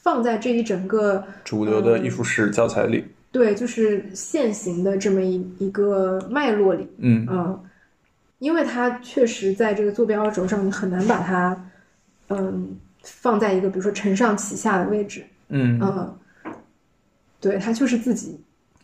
[0.06, 3.04] 放在这一整个主流的艺术史教材里。
[3.32, 7.60] 对，就是现行的这么一一个脉络里，嗯嗯，
[8.38, 11.72] 因为它确实在这个坐标轴上，你很难把它，
[12.30, 16.16] 嗯，放在一个比如说承上启下的位置，嗯嗯，
[17.42, 18.40] 对它就是自己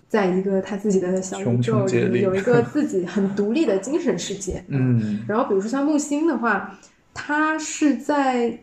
[0.09, 4.61] 在一个他自己的小宇宙里有一个 自己很独立的精神世界。
[4.69, 6.77] 嗯然后比如说像木星的话，
[7.13, 8.59] 他是在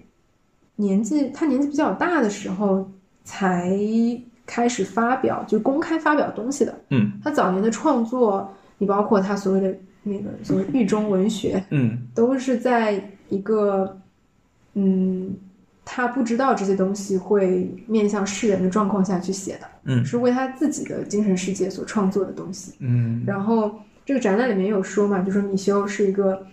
[0.80, 2.88] 年纪他年纪比较大的时候
[3.24, 3.76] 才
[4.46, 6.74] 开始发表，就公开发表东西的。
[6.90, 14.00] 嗯他早年的创作，你包括他所谓的那个所谓狱中文学，嗯都是在一个
[14.74, 15.34] 嗯，
[15.84, 22.74] 他不知道这些东西会面向世人的状况下去写的，嗯是为他自己的精神世界所创作的东西。
[22.78, 23.74] 嗯然后
[24.06, 26.46] 这个展览里面有说嘛，就说米修是一个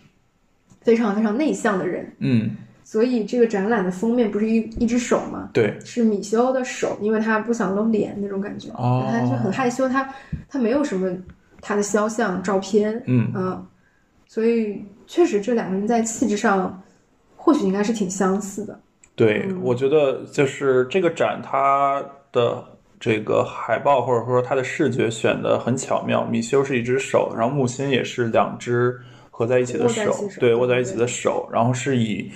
[0.82, 2.52] 非常非常内向的人，嗯，
[2.88, 5.50] 所以这个展览的封面不是一一只手吗？
[5.52, 10.08] 对，是米修的手，因为他不想露脸那种感觉，哦他就很害羞，他
[10.48, 11.12] 他没有什么
[11.62, 13.65] 他的肖像照片，嗯啊，
[14.28, 16.80] 所以确实这两个人在气质上
[17.36, 18.80] 或许应该是挺相似的。
[19.15, 22.64] 对，嗯我觉得就是这个展它的
[22.99, 26.24] 这个海报或者说它的视觉选的很巧妙。
[26.26, 28.95] 米修是一只手，然后木心也是两只
[29.32, 32.32] 合在一起的手对，握在一起的手，然后是以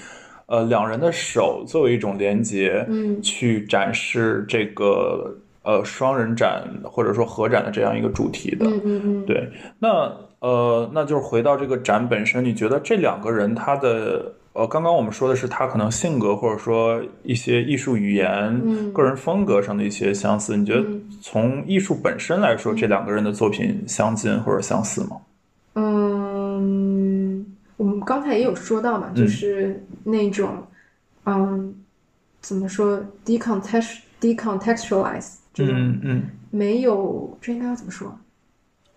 [0.49, 3.21] 呃两人的手作为一种连接，嗯。
[3.21, 5.33] 去展示这个
[5.63, 8.65] 呃双人展或者说合展的这样一个主题的。
[8.65, 18.27] 嗯嗯嗯，对，那呃，那就是回到这个展本身，你觉得这两个人他的呃，刚刚我们说的是他可能性格或者说一些艺术语言、
[18.65, 18.91] 嗯。
[18.91, 21.01] 个人风格上的一些相似，你觉得嗯。
[21.21, 25.17] 从艺术本身来说，这两个人的作品相近或者相似吗？
[25.75, 27.08] 嗯，
[27.79, 29.15] 我们刚才也有说到嘛，嗯。
[29.15, 30.67] 就是那种，
[31.25, 31.73] 嗯，
[32.41, 38.13] 怎么说 decontext decontextualize，这种嗯嗯，没有，这应该要怎么说？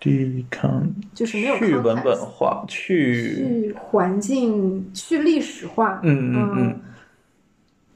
[0.00, 6.52] 抵抗就是没有去文 context 本化，去去环境、去历史化，嗯嗯。
[6.56, 6.80] 嗯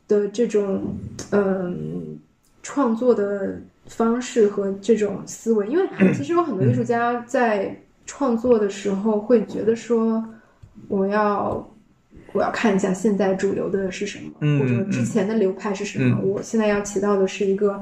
[0.09, 0.97] 的这种
[1.32, 2.16] 嗯
[2.62, 5.84] 创作的方式和这种思维，因为
[6.14, 7.76] 其实有很多艺术家在
[8.07, 10.24] 创作的时候会觉得说，
[10.89, 11.68] 我要
[12.32, 17.80] 我要看一下现在主流的是什么，嗯或者之前的流派是什么，我现在要起到的是一个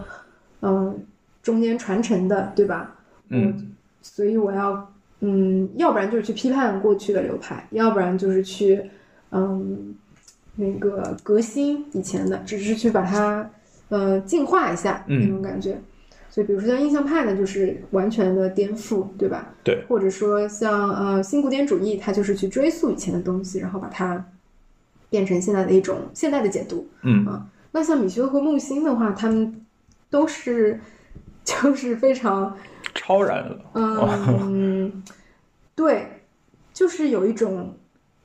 [0.63, 1.05] 嗯
[1.43, 2.97] 中间传承的，对吧？
[3.29, 8.83] 嗯所以我要，嗯，要不然就是去批判过去的流派，要不然就是去，
[9.31, 9.95] 嗯，
[10.57, 13.51] 那个革新以前的，只是去把它，
[13.89, 15.81] 呃，净化一下嗯那种感觉。
[16.35, 19.55] 所以，比如说像印象派呢，就是完全的颠覆，对吧？
[19.63, 19.85] 对。
[19.89, 24.27] 或者说像呃新古典主义，它就是去追溯以前的东西，然后把它
[25.09, 26.89] 变成现在的一种现代的解读。
[27.03, 29.65] 嗯啊那像米修和木心的话，他们
[30.11, 30.81] 都是
[31.45, 32.57] 就是非常。
[32.97, 35.03] 超然了，嗯，
[35.77, 36.07] 对，
[36.73, 37.75] 就是有一种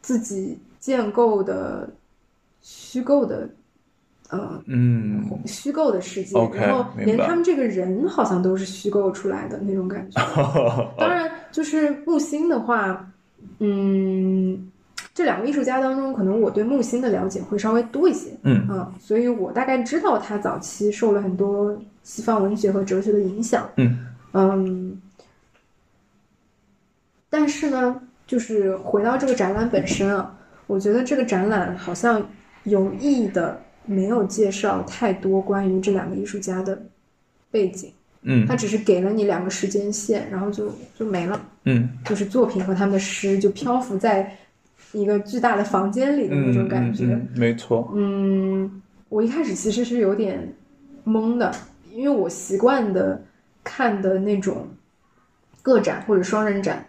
[0.01, 1.89] 自己建构的
[2.61, 3.49] 虚构的，
[4.29, 10.21] 呃，嗯虚构的世界然后连他们这个人好像都是虚构出来的那种感觉。
[10.97, 13.11] 当然，就是木心的话，
[13.57, 14.69] 嗯，
[15.15, 18.29] 这两个艺术家当中，可能我对木心的了解会稍微多一些。
[18.43, 23.67] 嗯嗯，所以我大概知道他早期受了很多西方文学和哲学的影响。
[23.77, 25.01] 嗯嗯，
[27.31, 32.23] 但是呢，就是回到这个展览本身啊，我觉得这个展览好像
[32.65, 33.59] 有意的
[33.89, 36.79] 没有介绍太多关于这两个艺术家的
[37.49, 44.37] 背景，嗯他只是给了你两个时间线，然后就就没了，嗯就是作品和他们的诗就漂浮在
[44.91, 47.05] 一个巨大的房间里的那种嗯感觉。
[47.05, 50.53] 嗯嗯，没错，嗯，我一开始其实是有点
[51.03, 51.51] 懵的，
[51.91, 53.19] 因为我习惯的
[53.63, 54.67] 看的那种
[55.63, 56.85] 个展或者双人展，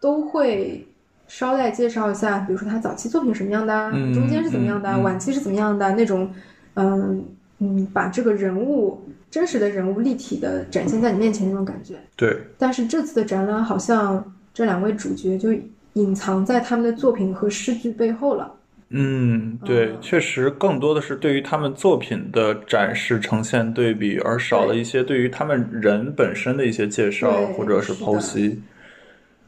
[0.00, 0.86] 都会
[1.26, 6.30] 捎带介绍一下，比如说他早期作品什么样的中间是怎么样的晚期是怎么样的啊那种，
[6.74, 7.24] 嗯
[7.58, 11.94] 嗯，把这个人物真实的人物立体的展现在你面前那种感觉。
[12.14, 15.50] 对，但是这次的展览好像这两位主角就
[15.94, 18.52] 隐藏在他们的作品和诗句背后了。
[18.90, 28.60] 嗯，对，嗯确实更多的是对于他们作品的展示呈现对比，而少了一些对于他们人本身的一些介绍或者是剖析。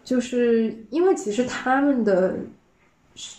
[0.07, 2.36] 就是因为其实他们的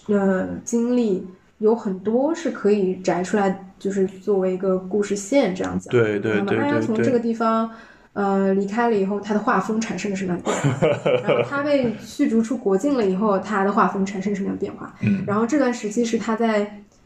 [0.07, 1.26] 呃经历
[1.59, 5.89] 有很多是可以摘出来，就是作为一个故事线这样讲。
[5.89, 7.72] 对对那么哎呀，对对从这个，地方
[8.11, 11.24] 呃离开了以后，他的画风产生了什么样的变化？
[11.26, 14.93] 然后他被驱逐出国境了以后，他的画风产生什么样的变化？
[15.01, 16.63] 嗯然后这段时期是他在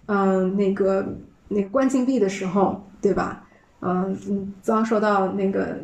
[0.08, 1.06] 嗯、呃那个
[1.48, 3.44] 那个关禁闭的时候，对吧？
[3.82, 5.78] 嗯嗯，遭受到那个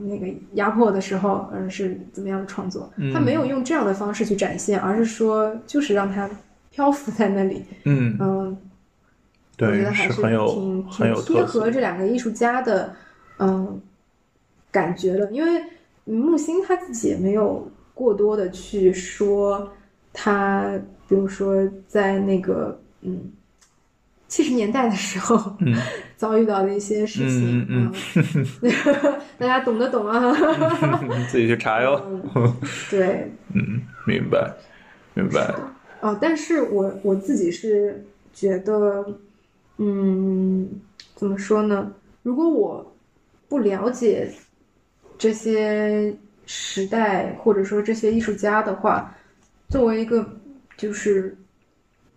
[0.00, 2.90] 那个压迫的时候，嗯，是怎么样的创作？
[3.12, 6.28] 他没有用这样的方式去展现，而是说就是让它
[6.70, 7.64] 漂浮在那里。
[7.84, 8.58] 嗯，嗯，
[9.58, 11.44] 我觉得，还是挺挺贴。
[11.44, 12.94] 合这两个艺术家的
[13.38, 13.80] 嗯
[14.70, 15.62] 感觉的，因为
[16.04, 19.72] 木心他自己也没有过多的去说
[20.12, 20.78] 他，
[21.08, 23.32] 比如说在那个嗯
[24.28, 25.74] 七十年代的时候，嗯
[26.16, 27.92] 遭遇到的一些事情，嗯
[28.62, 28.72] 嗯，
[29.38, 30.32] 大家懂得懂啊，
[31.30, 32.00] 自己去查哟。
[32.34, 32.54] 嗯
[32.90, 34.52] 对，嗯，明白，
[35.14, 35.54] 明白。
[36.00, 39.04] 哦，但是我我自己是觉得，
[39.78, 40.68] 嗯，
[41.14, 41.90] 怎么说呢？
[42.22, 42.94] 如果我
[43.48, 44.30] 不了解
[45.16, 46.14] 这些
[46.44, 49.14] 时代或者说这些艺术家的话，
[49.70, 50.28] 作为一个
[50.76, 51.34] 就是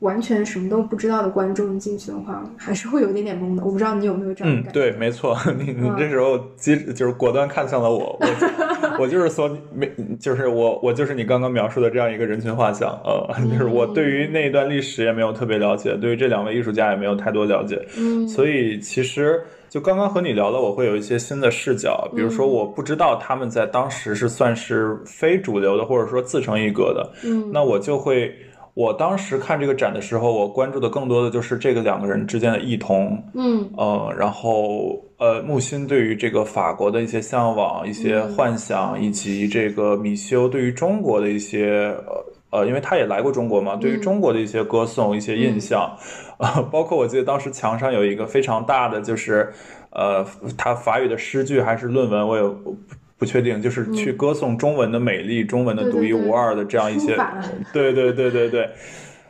[0.02, 3.64] 完全什么都不知道的观众进去的话，还是会有一点点懵的。
[3.64, 4.80] 我不知道你有没有这样的嗯，感觉？
[4.80, 9.90] 对，没错， 你你嗯这时候机就是果断看向了我，我 我就是说没，
[10.20, 19.40] 就是我我就是你刚刚描述的这样一个人群画像，呃，就是我对于那一段历史也没有特别了解，对于这两位艺术家也没有太多了解，嗯，所以其实
[19.70, 28.34] 就刚刚和你聊了，我会有一些新的视角，比如说嗯我不知道他们在当时是算是非主流的，或者说自成一格的，嗯，那我就会。
[28.82, 33.70] 我当时看这个展的时候，我关注的更多的就是这个两个人之间的异同，嗯。
[33.78, 38.34] 呃，然后呃，木心对于这个法国的一些向往、一些嗯。
[38.34, 41.96] 幻想，以及这个米修对于中国的一些
[42.50, 44.02] 呃呃，因为他也来过中国嘛，对于嗯。
[44.02, 45.96] 中国的一些歌颂、一些印象，
[46.38, 49.48] 啊、包括我记得当时墙上有一个非常大的，就是
[49.92, 50.26] 呃，
[50.58, 52.44] 他法语的诗句还是论文，我也
[53.22, 57.16] 不不确定，就是去歌颂中文的美丽、中文的独一无二的这样一些
[57.72, 58.68] 对对对对对，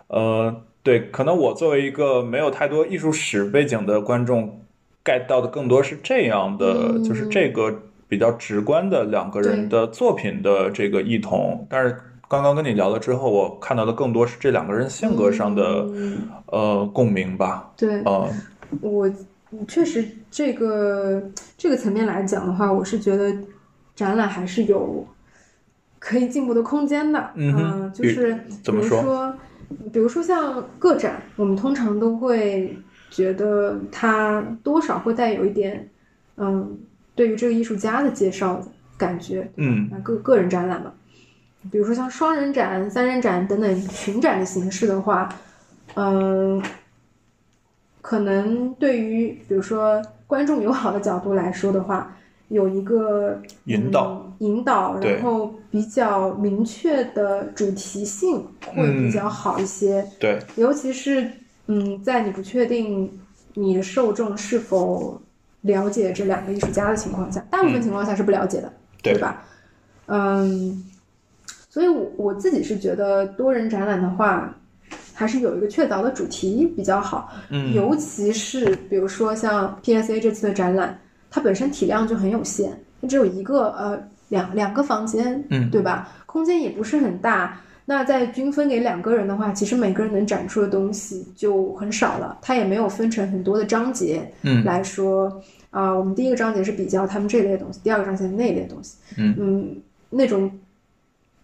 [0.08, 4.62] 呃，对，可能我作为一个没有太多艺术史背景的观众
[5.04, 7.04] ，get 到的更多是这样的，嗯。
[7.04, 11.68] 就是这个比较直观的两个人的作品的这个异同。
[11.70, 11.94] 但是
[12.30, 16.18] 刚刚跟你聊了之后，我看到的更多是这两个人性格上的、嗯。
[16.46, 17.70] 呃共鸣吧。
[17.76, 18.30] 对，呃，
[18.80, 19.12] 我
[19.68, 21.22] 确实这个
[21.58, 23.34] 这个层面来讲的话，我是觉得
[24.02, 25.06] 展览还是有
[26.00, 27.30] 可以进步的空间的。
[27.36, 28.34] 嗯呃就是
[28.64, 29.34] 比如说说，
[29.94, 32.76] 比如说像个展，我们通常都会
[33.12, 35.88] 觉得它多少会带有一点，
[36.38, 36.80] 嗯，
[37.14, 38.66] 对于这个艺术家的介绍的
[38.98, 39.48] 感觉。
[39.58, 40.92] 嗯那个个人展览嘛，
[41.72, 45.30] 比如说像双人展、三人展等等群展的形式的话，
[45.94, 46.60] 嗯，
[48.02, 52.18] 可能对于比如说观众友好的角度来说的话，
[52.52, 58.44] 有一个引导、嗯引导，然后比较明确的主题性
[58.76, 61.30] 会比较好一些，对，尤其是
[61.68, 63.10] 嗯，在你不确定
[63.54, 65.22] 你的受众是否
[65.62, 68.74] 了解这两个艺术家的情况下，大部分情况下是不了解的，
[69.04, 69.18] 对。
[69.20, 69.44] 吧？
[70.08, 70.84] 嗯，
[71.70, 74.58] 所以我我自己是觉得多人展览的话，
[75.14, 77.74] 还是有一个确凿的主题比较好，嗯。
[77.76, 81.00] 尤其是比如说像 PSA 这次的展览，
[81.32, 86.10] 它本身体量就很有限，它只有一个呃两两个房间，嗯对吧？
[86.28, 87.60] 空间也不是很大。
[87.86, 92.38] 那在均分给两个人的话，其实每个人能展出的东西就很少了。
[92.42, 98.98] 它也没有分成很多的章节嗯来说啊、我们第一个章节是比较他们这类的东西，第二个章节是那类东西。
[99.18, 99.78] 嗯
[100.10, 100.52] 那种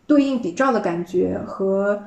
[0.05, 2.01] 对应比照的感觉和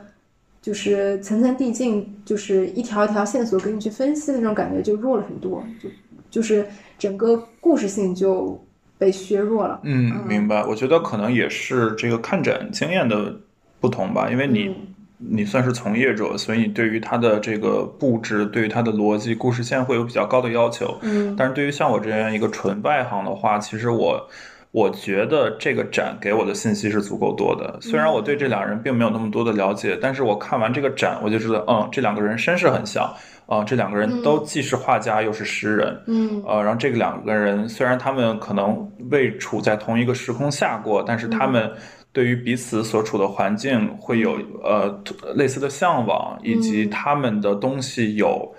[0.62, 5.88] 就是层层递进，就是一条一条线索给你去分析的那种感觉就弱了很多，就
[6.30, 6.66] 就是
[6.98, 8.58] 整个故事性就
[8.96, 9.80] 被削弱了。
[9.82, 10.64] 嗯，明白。
[10.64, 13.34] 我觉得可能也是这个看展经验的
[13.80, 14.76] 不同吧，因为你、嗯
[15.22, 20.96] 你算是从业者，所以你对于它的这个布置、对于它的逻辑、故事线会有比较高的要求。
[21.02, 24.26] 嗯但是对于像我这样一个纯外行的话，其实我
[24.72, 27.76] 我觉得这个展给我的信息是足够多的。
[27.80, 33.12] 虽然我对这两人并没有那么多的了解，但是我看完这个展，我就知道，嗯，这两个人身世很像，
[33.46, 36.00] 啊、这两个人都既是画家又是诗人。
[36.06, 41.68] 嗯呃，然后这个两个人虽然他们可能未处在同一个时空下过，但是他们
[42.12, 45.02] 对于彼此所处的环境会有呃
[45.34, 48.54] 类似的向往，以及嗯他们的东西有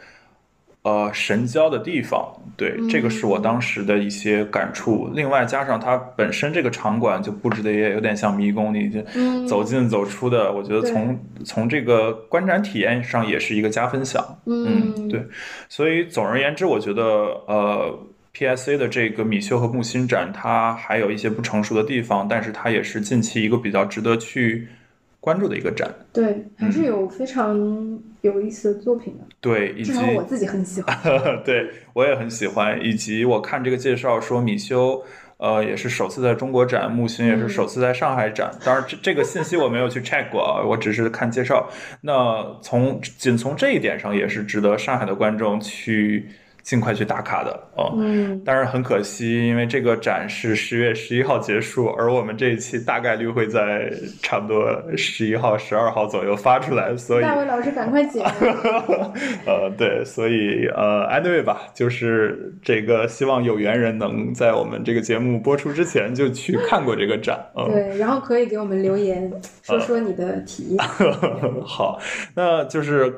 [0.84, 2.26] 呃神交的地方。
[2.58, 5.10] 对，这个是我当时的一些感触。
[5.16, 14.24] 另外加上它本身这个场馆就布置的也有点像迷宫，你就嗯走进走出的，我觉得从从这个观展体验上也是一个加分项。
[14.46, 15.26] 嗯，对，
[15.70, 17.04] 所以总而言之，我觉得
[17.48, 18.00] 呃
[18.36, 24.68] ，PSA 的这个米修和木心展，它还有一些不成熟的地方，但是它也是近期一个比较值得去
[25.22, 25.90] 关注的一个展。
[26.12, 27.58] 对，还是有非常
[28.20, 30.98] 有意思的作品的，对，以及至少我自己很喜欢。
[31.46, 35.02] 对我也很喜欢，以及我看这个介绍说米修。
[35.38, 38.52] 呃，也是首次在中国展，木心也是首次在上海展。
[38.64, 41.68] 当然，这这个信息我没有去 check 过啊，我只是看介绍。
[42.02, 46.30] 那从仅从这一点上，也是值得上海的观众去
[46.62, 47.94] 尽快去打卡的哦。
[47.98, 53.92] 嗯，当然很可惜，因为这个展是十月十一号结束，而我们这一期大概率会在
[54.22, 58.26] 差不多十一号、十二号左右发出来，所以大卫老师赶快剪。
[59.46, 67.70] 呃，对，所以呃，anyway 吧，就是这个希望有缘人能在我们这个节目播出之前就去看过这个展，嗯。
[67.72, 69.32] 对，然后可以给我们留言，
[69.64, 70.80] 说说你的体验。
[71.66, 72.00] 好，
[72.36, 73.14] 那就是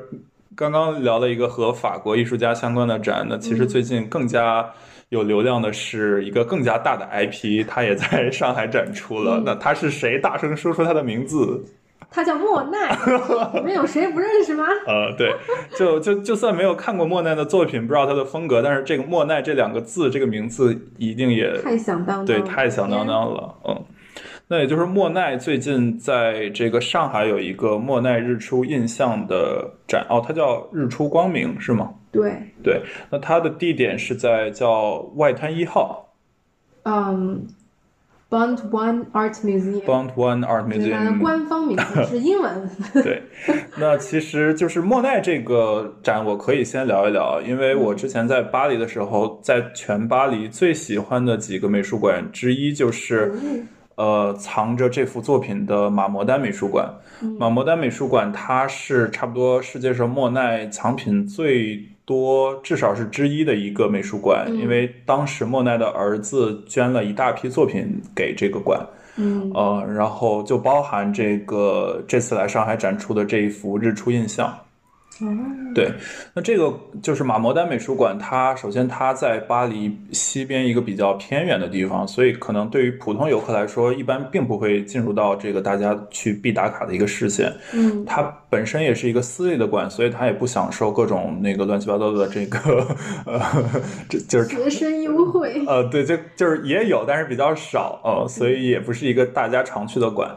[0.56, 4.68] 刚刚聊了一个和法国艺术家相关的展，那其实最近更加
[5.08, 9.42] 有流量的是一个更加大的 IP，他也在 上海展出了。
[9.44, 10.18] 那他是谁？
[10.18, 11.64] 大声说出他的名字。
[12.10, 12.96] 他叫莫奈，
[13.54, 14.64] 你们有谁不认识吗？
[14.86, 15.34] 呃，对，
[15.76, 23.84] 就就就算没有看过莫奈的作品，不知道他的风格，但是这个莫奈这两个字，这个名字一定也太响当当，对，太响当当了，嗯。
[24.46, 31.94] 那也就是莫奈最近在这个上海有一个莫奈日出印象的展哦，它叫日出光明是吗？
[32.12, 32.30] 对，
[32.62, 36.14] 对，那它的地点是在叫外滩一号
[36.82, 37.46] 嗯
[38.28, 41.20] ，Bond One Art Museum，Bond One Art 就是它的 Museum。
[41.20, 42.70] 官方名字是英文。
[43.02, 43.22] 对，
[43.78, 53.32] 那其实就是莫奈这个展，我可以先聊一聊，因为我之前在巴黎的时候，在全巴黎最喜欢的几个美术馆之一就是。
[53.96, 56.88] 呃，藏着这幅作品的马摩丹美术馆。
[57.38, 64.46] 马摩丹美术馆，它是差不多世界上莫奈藏品最多，至少是之一的一个美术馆。
[64.48, 68.80] 嗯因为当时莫奈的儿子捐了一大批作品给这个馆，
[69.16, 74.52] 嗯呃，然后就包含这个这次来上海展出的这一幅日出印象。
[75.74, 75.92] 对，
[76.34, 87.52] 那这个就是马摩丹美术馆，它首先它在巴黎西边一个比较偏远的地方，所以可能对于普通游客来说，一般并不会进入到这个大家去必打卡的一个视线。
[87.72, 92.58] 嗯，它本身也是一个私立的馆，所以它也不享受各种那个乱七八糟的这个
[93.24, 93.40] 呃，
[94.08, 95.64] 这就是学生优惠。
[95.66, 100.36] 呃，对，就就是也有，但是比较少呃，所以也不是一个大家常去的馆。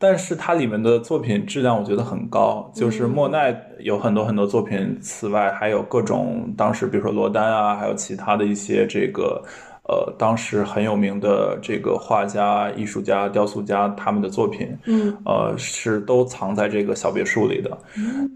[0.00, 9.42] 但是它里面的作品质量我觉得很高，就是莫奈有很多很多作品，此外还有各种当时比如说罗丹啊，还有其他的一些这个
[9.88, 17.76] 呃当时很有名的这个画家、艺术家、雕塑家他们的作品，嗯呃是都藏在这个小别墅里的。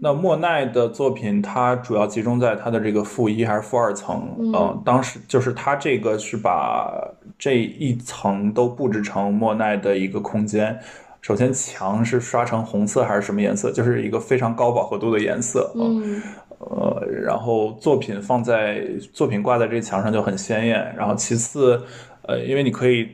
[0.01, 4.35] 那莫奈的作品，它主要集中在他的这个负一还是负二层？
[4.37, 6.91] 嗯呃当时就是他这个是把
[7.39, 10.77] 这一层都布置成莫奈的一个空间。
[11.23, 13.71] 首先，墙是刷成红色还是什么颜色？
[13.71, 15.71] 就是一个非常高饱和度的颜色。
[15.73, 16.21] 呃嗯
[16.59, 20.93] 呃，然后作品放在作品挂在这墙上就很鲜艳。
[20.97, 21.81] 然后其次，
[22.23, 23.09] 呃，因为你可以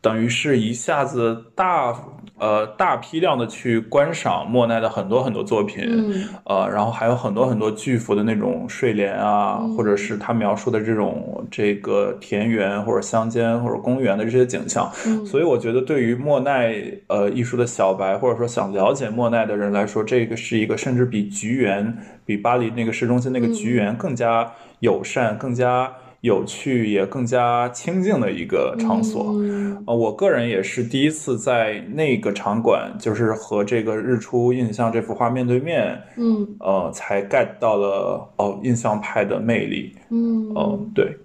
[0.00, 1.92] 等于是一下子大
[2.38, 14.90] 呃大批量的去观赏莫奈的很多很多作品，嗯呃，然后还有很多很多巨幅的那种睡莲啊，嗯或者是他描述的这种这个田园或者乡间或者公园的这些景象。
[15.06, 16.74] 嗯所以我觉得对于莫奈
[17.08, 25.92] 呃艺术的小白，或者说想了解莫奈的人来说，这个是一个甚至比菊园、比巴黎那个市中心那个菊园更加友善、更加
[26.26, 29.32] 有趣，也更加清静的一个场所。
[29.32, 39.94] 嗯呃，我个人也是第一次在那个场馆，就是和这个日出印象这幅画面对面，嗯呃，才 get 到了哦印象派的魅力。
[40.10, 41.16] 嗯嗯，对，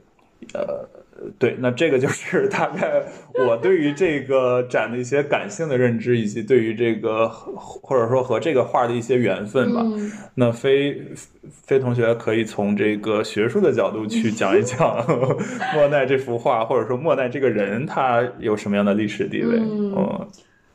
[0.54, 0.88] 呃，
[1.38, 3.04] 对，那这个就是大概
[3.48, 9.82] 我对于这个展的一些感性的认知，以及对于这个或者说和这个画的一些缘分吧。
[9.84, 11.02] 嗯那飞
[11.52, 15.06] 飞同学可以从这个学术的角度去 讲一讲
[15.76, 19.58] 莫奈这幅画，或者说莫奈这个人他有什么样的历史地位？
[19.58, 20.28] 嗯嗯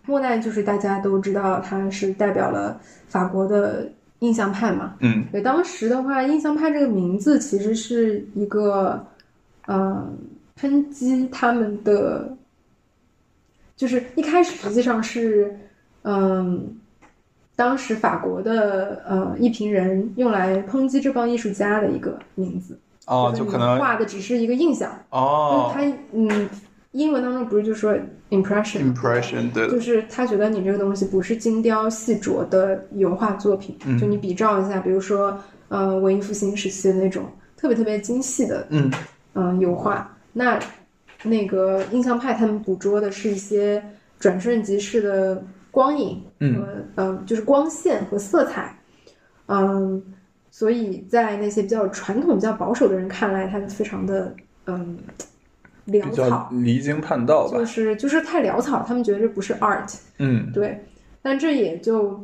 [0.09, 3.91] 莫奈就是大家都知道，他是代表了法国的
[4.21, 4.95] 印象派嘛。
[5.01, 9.05] 嗯对，当时的话，印象派这个名字其实是一个，
[9.67, 10.09] 呃，
[10.61, 12.37] 抨击他们的，
[13.77, 15.59] 就是一开始实际上是，
[16.03, 16.77] 嗯、
[17.55, 22.79] 当时法国的呃一评人用来抨击这帮艺术家的一个名字。
[23.07, 25.81] 哦，就就是可能画的只是一个印象，哦他
[26.13, 26.49] 嗯，
[26.91, 27.95] 英文当中不是就说
[28.31, 35.39] impression impression 对的，就是他觉得你这个东西不是精雕细琢的油画作品，嗯就你比照一下，比如说
[35.69, 37.27] 呃文艺复兴时期的那种
[37.57, 38.91] 特别特别精细的嗯
[39.35, 40.61] 嗯、呃油画，那
[41.23, 43.83] 那个印象派他们捕捉的是一些
[44.19, 48.79] 转瞬即逝的光影和嗯呃就是光线和色彩，
[49.47, 50.03] 嗯，
[50.51, 54.35] 所以在那些比较传统、比较保守的人看来，他就非常的
[54.67, 54.99] 嗯
[55.87, 57.65] 潦草，离经叛道吧就。
[57.65, 59.91] 是就是太潦草，他们觉得这不是 art。
[60.19, 60.85] 嗯对，
[61.23, 62.23] 但这也就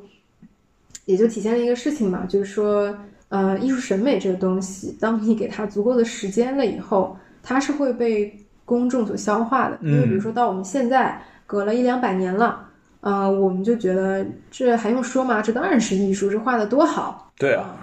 [1.07, 2.95] 也就体现了一个事情嘛，就是说，
[3.31, 9.79] 呃，艺术审美这个东西，当你给它足够的时间了以后，它是会被公众所消化的。
[9.83, 12.69] 因为比如说到我们现在隔了一两百年了，
[13.01, 15.43] 呃，我们就觉得这还用说吗？
[15.43, 17.33] 这当然是艺术，这画的多好。
[17.39, 17.77] 对啊，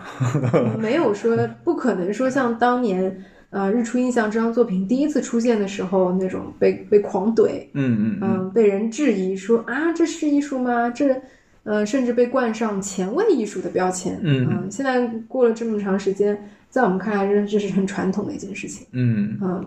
[0.78, 3.26] 没有说不可能说像当年。
[3.52, 10.88] 呃，《日出印象》这张作品第一次出现的时候，那种被被狂怼，嗯嗯嗯嗯，被人质疑说啊，这是艺术吗？
[10.92, 11.20] 这，
[11.70, 14.20] 呃，甚至被冠上前卫艺术的标签。
[14.24, 16.36] 嗯现在过了这么长时间，
[16.72, 18.88] 在我们看来，这这是很传统的一件事情。
[18.92, 19.38] 嗯。
[19.40, 19.64] 嗯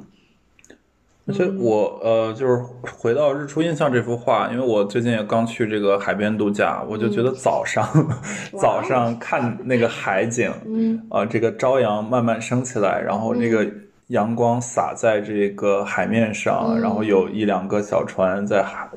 [1.25, 2.61] 而且我呃，就是
[2.99, 7.87] 回到《日出印象》这幅画，因为我最近也刚去这个海边度假，我就觉得早上、
[8.61, 13.65] 早上看那个海景， 嗯啊，这个朝阳慢慢升起来，然后那个
[14.09, 18.89] 阳光洒在这个海面上，嗯然后有一两个小船在海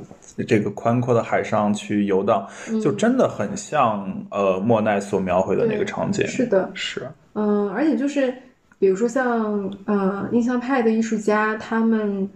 [0.43, 2.47] 这个宽阔的海上去游荡，
[2.83, 6.25] 就真的很像呃莫奈所描绘的那个场景。
[6.27, 8.33] 是的，是，嗯，而且就是
[8.77, 12.29] 比如说像呃印象派的艺术家，他们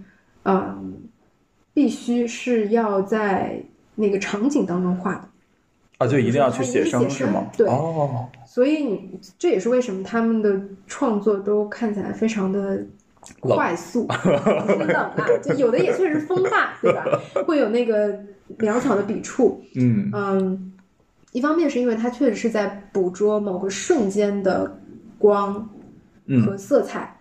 [0.44, 0.98] 嗯
[1.74, 3.62] 必须是要在
[3.96, 5.24] 那个场景当中画的。
[5.98, 7.46] 啊，就一定要去写生是吗？
[7.58, 12.88] 对哦，所以你这也是为什么他们的创作都看起来非常的冷
[13.40, 14.08] 快速，
[14.88, 17.06] 冷啊，就有的也确实风大， 对吧？
[17.46, 18.14] 会有那个
[18.60, 20.74] 潦草的笔触，嗯嗯，
[21.32, 24.78] 一方面是因为它确实是在捕捉某个瞬间的
[25.18, 25.70] 光和
[26.26, 27.18] 嗯色彩，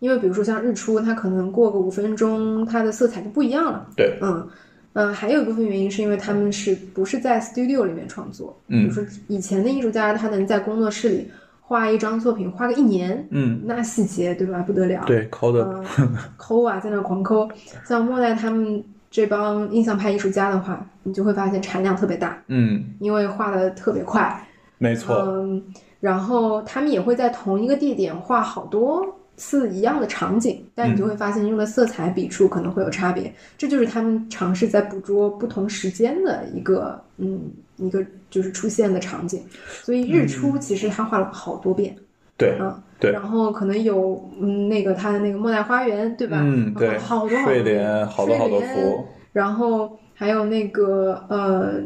[0.00, 3.86] 因为比如说像日出，它可能过个五分钟，它的色彩就不一样了。
[3.96, 4.48] 对，嗯，
[4.94, 8.56] 嗯，还有一部分原因是因为他们是不是在 studio 里面创作？
[8.68, 11.30] 嗯比如说以前的艺术家，他能在工作室里
[11.70, 14.58] 画一张作品，画个一年，嗯，那细节对吧？
[14.66, 15.04] 不得了。
[15.06, 15.64] 对，抠的，
[16.00, 17.48] 嗯， 抠啊，在那狂抠。
[17.84, 24.44] 像莫奈他们这帮印象派艺术家的话，你就会发现产量特别大，嗯，因为画的特别快。
[24.78, 25.62] 没错，嗯，
[26.00, 29.06] 然后他们也会在同一个地点画好多
[29.40, 33.32] 次一样的场景，但你就会发现用的色彩笔触可能会有差别。
[33.56, 37.40] 这就是他们尝试在捕捉不同时间的一个嗯
[37.76, 39.42] 一个就是出现的场景。
[39.82, 41.96] 所以日出其实他画了好多遍。
[42.36, 46.38] 对，嗯，对然后可能有嗯那个他的那个莫奈花园，对吧？
[46.42, 51.80] 嗯，对，好多好多睡莲，好多好多幅，然后还有那个呃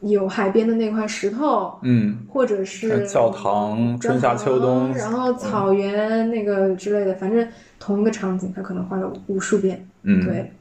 [0.00, 7.46] 有海边的那块石头，嗯，或者是教堂，春夏秋冬，然后草原那个之类的，反正
[7.78, 9.86] 同一个场景，他可能画了无数遍。
[10.08, 10.52] 嗯，对，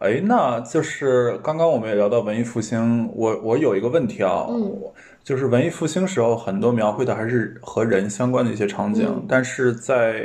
[0.00, 4.76] 哎，那就是刚刚我们也聊到文艺复兴，我我有一个问题啊，嗯
[5.24, 9.24] 就是文艺复兴时候很多描绘的还是和人相关的一些场景，嗯。
[9.28, 10.22] 但是在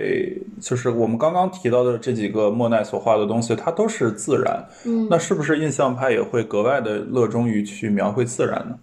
[0.59, 8.77] 就是我们刚刚提到的这几个莫奈所画的东西，它都是自然，嗯，那是不是印象派也会格外的热衷于去描绘自然呢？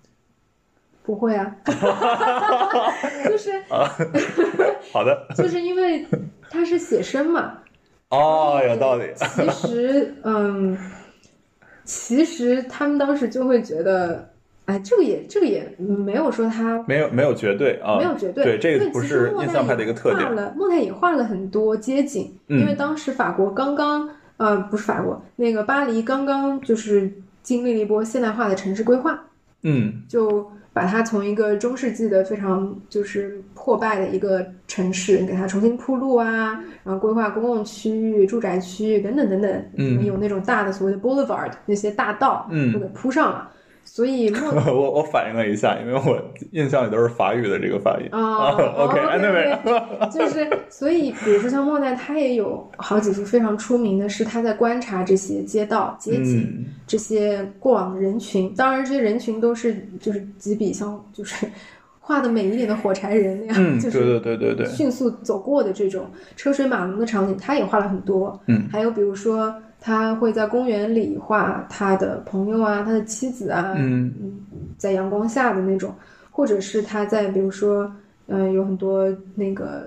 [1.02, 1.54] 不会啊，
[3.28, 3.62] 就是
[4.90, 6.06] 好的，就是因为
[6.48, 7.58] 他是写生嘛，
[8.08, 10.78] 哦，有道理，其实，嗯，
[11.84, 14.30] 其实他们当时就会觉得，
[14.66, 24.08] 哎，这个也这个也没有说他没有没有绝对啊，没有绝对，对，这个不是莫奈印象派的一个特点，画了莫奈也画了很多街景，嗯因为当时法国刚刚，
[24.38, 27.12] 呃，不是法国，那个巴黎刚刚就是
[27.42, 29.20] 经历了一波现代化的城市规划，
[29.64, 43.50] 嗯就把它从一个中世纪的非常就是破败的一个城市，给它重新铺路啊，然后规划公共区域、住宅区域等等等等，嗯有那种大的所谓的 boulevard 那些大道，嗯都给铺上了。
[43.84, 46.20] 所以 莫我我反应了一下，因为我
[46.52, 48.08] 印象里都是法语的这个发音。
[48.10, 58.52] 啊 OK，anyway，就是 所以，比如说像莫奈，他也有好几幅非常出名的，是他在观察这些街道、街景、嗯这些过往的人群。
[58.54, 61.46] 当然，这些人群都是就是几笔像就是
[61.98, 66.06] 画的美一点的火柴人那样，嗯，就是对对对对，迅速走过的这种
[66.36, 68.38] 车水马龙的场景，他也画了很多。
[68.48, 69.54] 嗯还有比如说，
[69.86, 74.10] 他会在公园里画他的朋友啊，他的妻子啊，嗯。
[74.78, 75.94] 在阳光下的那种，
[76.30, 77.92] 或者是他在比如说，
[78.28, 79.86] 嗯、有很多那个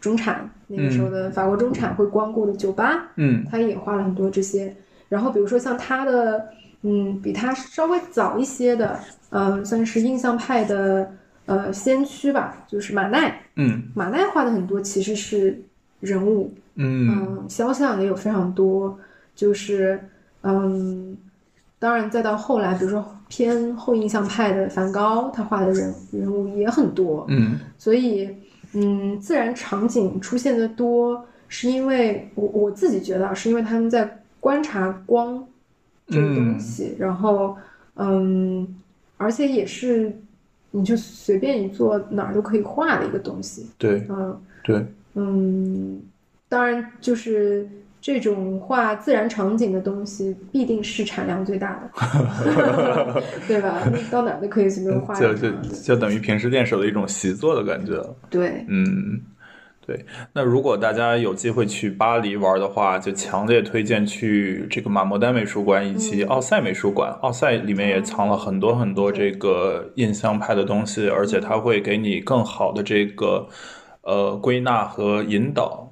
[0.00, 3.44] 中产那个时候的法国中产会光顾的酒吧，嗯。
[3.50, 4.74] 他也画了很多这些。
[5.10, 6.48] 然后比如说像他的，
[6.80, 11.12] 嗯，比他稍微早一些的，嗯、算是印象派的
[11.44, 13.38] 呃先驱吧，就是马奈。
[13.56, 13.82] 嗯。
[13.94, 15.62] 马奈画的很多其实是
[16.00, 17.10] 人物，嗯。
[17.10, 18.98] 嗯，肖像也有非常多，
[19.34, 20.00] 就是
[20.42, 21.16] 嗯，
[21.78, 28.28] 当然再到后来，比如说偏后印象派的梵高，他画的人人物也很多，嗯所以
[28.72, 35.44] 嗯，自然场景出现的多，是因为我我自己觉得啊，是因为他们在观察光
[36.08, 37.56] 这个东西，然后
[37.96, 38.66] 嗯，
[39.16, 40.12] 而且也是
[40.70, 44.40] 你就随便一做哪儿都可以画的一个东西，对嗯。
[44.64, 46.00] 对，嗯，
[46.48, 47.68] 当然就是
[48.06, 53.80] 这种画自然场景的东西，必定是产量最大的， 对吧？
[54.12, 55.50] 到哪儿都可以随便画就就。
[55.82, 57.98] 就等于平时练手的一种习作的感觉。
[58.28, 59.18] 对，嗯，
[59.86, 60.04] 对。
[60.34, 67.10] 那如果大家有机会去巴黎玩的话，就强烈推荐去这个马莫丹美术馆以及嗯奥赛美术馆。
[67.22, 73.48] 奥赛里面也藏了很多很多这个印象派的东西，而且它会给你更好的这个
[74.02, 75.90] 呃归纳和引导。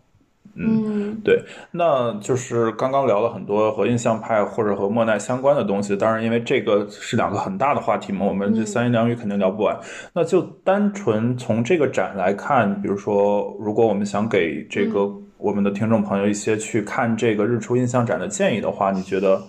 [0.54, 5.96] 嗯对，那就是刚刚聊了很多和印象派或者和莫奈相关的东西。
[5.96, 9.78] 当然，因为这个是两个很大的话题嘛，我们这嗯三言两语肯定聊不完。
[10.12, 19.42] 那就单纯从这个展来看，比如说，如果我们想给这个嗯我们的听众朋友一些去看这个日出印象展的建议的话，你觉得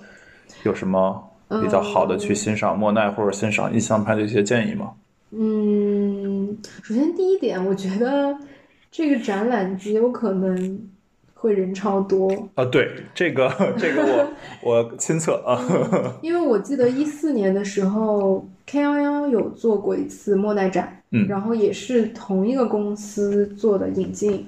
[0.63, 1.23] 有什么
[1.61, 4.91] 比较好的去欣赏莫奈或者欣赏印象派的一些建议吗？
[5.29, 8.35] 嗯，首先第一点，我觉得
[8.89, 10.79] 这个展览极有可能
[11.43, 14.01] 会人超多，啊，对，这个这个
[14.61, 15.59] 我 我亲测啊，
[16.21, 21.27] 因为我记得一四年的时候，K 幺幺有做过一次莫奈展，嗯。
[21.27, 24.47] 然后也是同一个公司做的引进，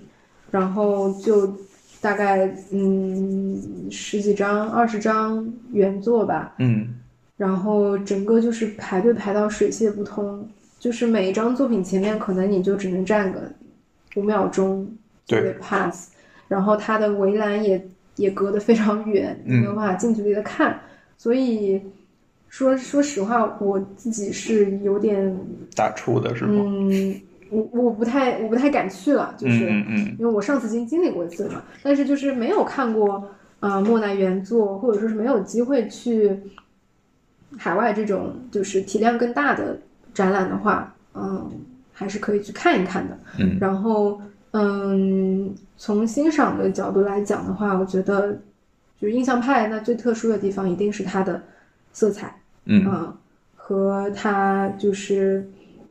[0.52, 1.54] 然后就
[2.00, 6.96] 大概嗯十几张、二十张原作吧，嗯。
[7.36, 10.48] 然后整个就是排队排到水泄不通，
[10.80, 13.52] 就是每一张作品前面可能你就只能站个
[14.16, 14.90] 五秒钟
[15.26, 16.12] 就对 pass，
[16.48, 20.80] 然后它的围栏也也隔得非常远，没有办法近距离的看，
[21.18, 21.82] 所以
[22.50, 25.38] 说说实话，我自己是有点
[25.76, 26.64] 打怵的是吗？
[26.66, 33.30] 嗯，我我不太我不太敢去了，就是、嗯嗯因为我上次已经经历过一次嘛，但是就是没有看过
[33.60, 36.38] 呃莫奈原作，或者说是没有机会去
[37.58, 39.78] 海外这种就是体量更大的
[40.14, 41.50] 展览的话，嗯，
[41.94, 43.18] 还是可以去看一看的。
[43.40, 44.22] 嗯然后，
[44.58, 48.32] 嗯，从欣赏的角度来讲的话，我觉得
[48.98, 51.44] 就是印象派那最特殊的地方一定是它的
[51.92, 52.34] 色彩，
[52.64, 52.86] 嗯。
[52.88, 53.18] 嗯，
[53.58, 55.46] 和它就是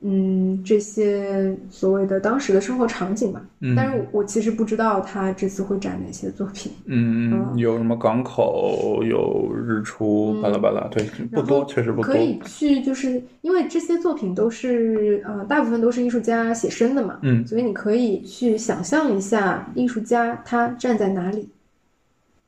[0.07, 3.41] 嗯这些所谓的当时的生活场景吧。
[3.61, 6.71] 嗯但是我我其实不知道他这次会展哪些作品。
[6.85, 11.03] 嗯嗯，有什么港口，有日出，巴拉巴拉，对，
[11.33, 12.19] 不多，确实不多可。
[12.19, 21.49] 以去，就是因为这些作品都是呃，大部分都是艺术家写生的嘛，嗯所以你可以去想象一下艺术家他站在哪里，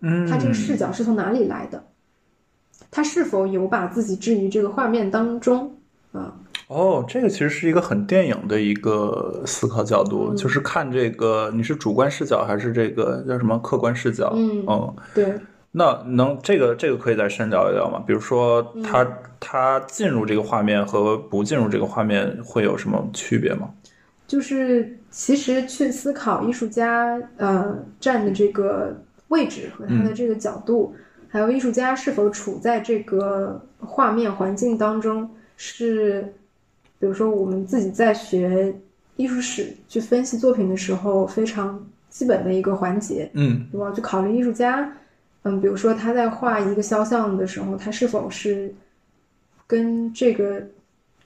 [0.02, 1.82] 嗯，他这个视角是从哪里来的，
[2.90, 5.74] 他是否有把自己置于这个画面当中
[6.12, 6.36] 啊？
[6.68, 14.32] 哦，这个其实是一个很电影的一个思考角度，嗯就是看这个你是主观视角还是这个叫什么客观视角？
[14.34, 15.32] 嗯嗯，对，
[15.70, 18.02] 那能这个这个可以再深聊一聊吗？
[18.04, 19.06] 比如说嗯他、
[19.38, 23.70] 他进入这个画面和不进入这个画面会有什么区别吗？
[24.26, 28.92] 就是其实去思考艺术家呃站的这个
[29.28, 30.92] 位置和他的这个角度，
[31.28, 36.34] 还有艺术家是否处在这个画面环境当中，是
[36.98, 38.74] 比如说我们自己在学
[39.16, 43.30] 艺术史去分析作品的时候非常基本的一个环节。
[43.34, 44.92] 嗯我要去考虑艺术家，
[45.42, 48.74] 嗯，比如说他在画一个肖像的时候，他是否是
[49.66, 50.62] 跟这个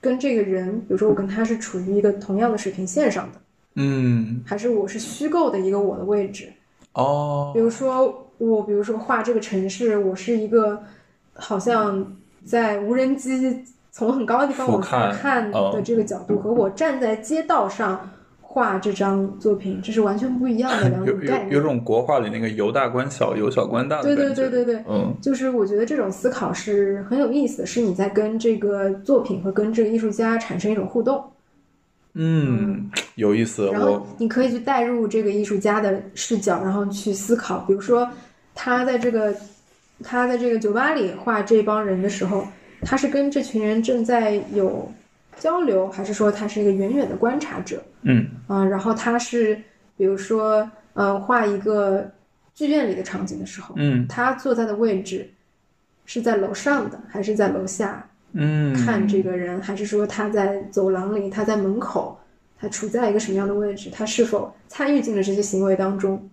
[0.00, 3.40] 跟这个人，比如说我跟他是处于一个同样的水平线上的，
[3.74, 6.48] 嗯还是我是虚构的一个我的位置？
[6.92, 10.82] 哦比如说我，比如说画这个城市，我是一个
[11.34, 18.08] 好像在无人机从很高的地方往下看哦的这个角度，和我站在街道上
[18.40, 21.50] 画这张作品，这是完全不一样的两有种概念。
[21.50, 24.34] 有有种国画里那个由大观小，由小观大的对感觉。
[24.34, 31.22] 对对对对，嗯就是我觉得这种思考是很有意思的，是你在跟这个作品和跟这个艺术家产生一种互动，
[32.14, 33.70] 嗯，有意思。
[33.72, 38.08] 然后你可以去带入这个艺术家的视角，然后去思考，比如说
[38.54, 39.32] 他在这个
[40.02, 42.44] 他在这个酒吧里画这帮人的时候，
[42.82, 44.90] 他是跟这群人正在有
[45.38, 47.82] 交流，还是说他是一个远远的观察者？
[48.02, 49.60] 嗯嗯，然后他是
[49.96, 52.10] 比如说嗯画一个
[52.54, 55.30] 剧院里的场景的时候，嗯他坐在的位置
[56.06, 62.18] 是在楼上的还是在楼下嗯，看这个人，还是说他在走廊里，他在门口，
[62.58, 66.30] 他处在一个什么样的位置，他是否参与进了这些行为当中？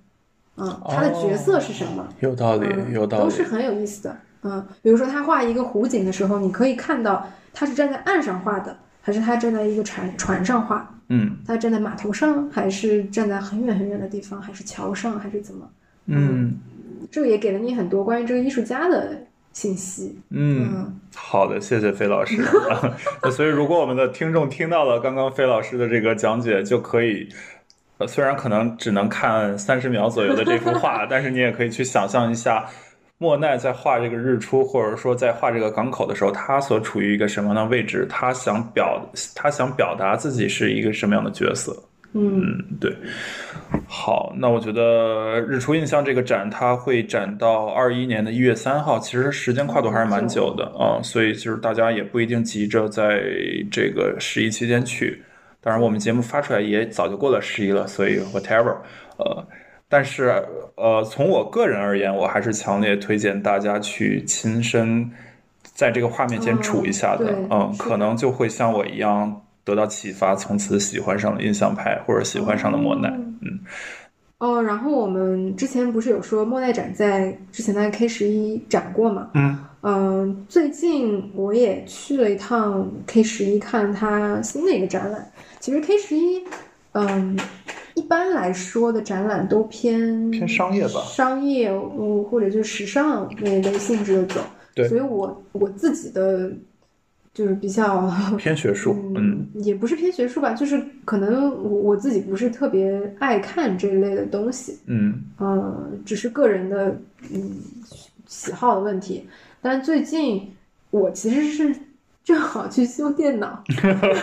[0.57, 2.07] 嗯，他的角色是什么？
[2.19, 3.43] 有道理，嗯，有道理都是。
[3.43, 4.17] 很有意思的。
[4.43, 10.93] 嗯，比如说他画一个湖景的时候，你可以看到他是站在岸上画的，还是他站在一个船船上画？
[11.09, 15.69] 嗯他站在码头上，还是站在很远很远的地方，还是桥上，还是怎么？
[16.07, 16.57] 嗯
[17.09, 19.17] 这个也给了你很多关于这个艺术家的
[19.53, 20.19] 信息。
[20.29, 20.69] 嗯。
[20.73, 22.41] 嗯好的，谢谢飞老师。
[23.23, 27.27] 那所以，如果我们的听众听到了刚刚飞老师的这个讲解，就可以，
[27.97, 32.65] 呃，虽然可能只能看三十秒左右的这幅画， 但是你也可以去想象一下，
[33.17, 39.01] 莫奈在画这个日出，或者说在画这个港口的时候，他所处于一个什么样的位置，他想表
[39.35, 41.75] 他想表达自己是一个什么样的角色。
[42.13, 42.95] 嗯嗯，对。
[43.85, 53.21] 好，那我觉得日出印象这个展，它会展到二一年的一月三号，其实时间跨度还是蛮久的啊、所以就是大家也不一定急着在
[53.69, 55.21] 这个十一期间去。
[55.59, 58.77] 当然，我们节目发出来也早就过了十一了，所以 whatever，
[59.17, 59.45] 呃，
[59.89, 60.43] 但是
[60.75, 65.09] 呃，从我个人而言，我还是强烈推荐大家去亲身
[65.63, 73.09] 在这个画面前嗯处一下的，对嗯，可能就会像我一样得到启发，从此喜欢上了印象派，或者喜欢上了莫奈。
[73.09, 73.59] 嗯
[74.39, 79.29] 哦，然后我们之前不是有说莫奈展在之前在 K 十一展过嘛？
[79.33, 85.31] 嗯嗯，最近我也去了一趟 K 十一看他新的一个展览。
[85.59, 86.43] 其实 K 十一，
[86.91, 87.35] 嗯，
[87.97, 94.41] 一般来说的展览都偏偏商业吧商业嗯或者就是时尚那一类性质的走。
[94.75, 96.51] 对所以我我自己的
[97.33, 106.95] 就是比较偏学术，嗯也不是偏学术吧，就是可能我我自己不是特别爱看这一类的东西，嗯嗯，只是个人的
[107.33, 107.51] 嗯
[108.27, 109.27] 喜好的问题。
[109.61, 110.47] 但最近
[110.91, 111.75] 我其实是
[112.27, 113.63] 正好去修电脑，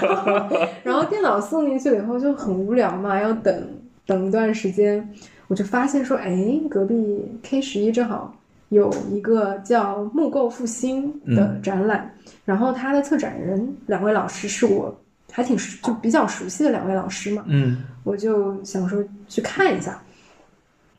[0.84, 3.66] 然后电脑送进去了以后就很无聊嘛，要等
[4.04, 5.08] 等一段时间，
[5.48, 8.36] 我就发现说，哎，隔壁 K 十一正好
[8.68, 14.94] 有一个叫“木构复兴”的展览，然后它的策展人两位老师是我
[15.32, 17.84] 还挺熟就比较熟悉的两位老师嘛，嗯。
[18.04, 19.98] 我就想说去看一下，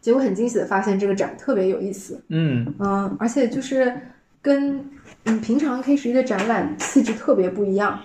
[0.02, 2.66] 结果很惊喜的发现这个展特别有意思，嗯。
[2.80, 3.96] 嗯，而且就是
[4.46, 4.92] 跟
[5.24, 8.00] 嗯平常 K 十一的展览气质特别不一样。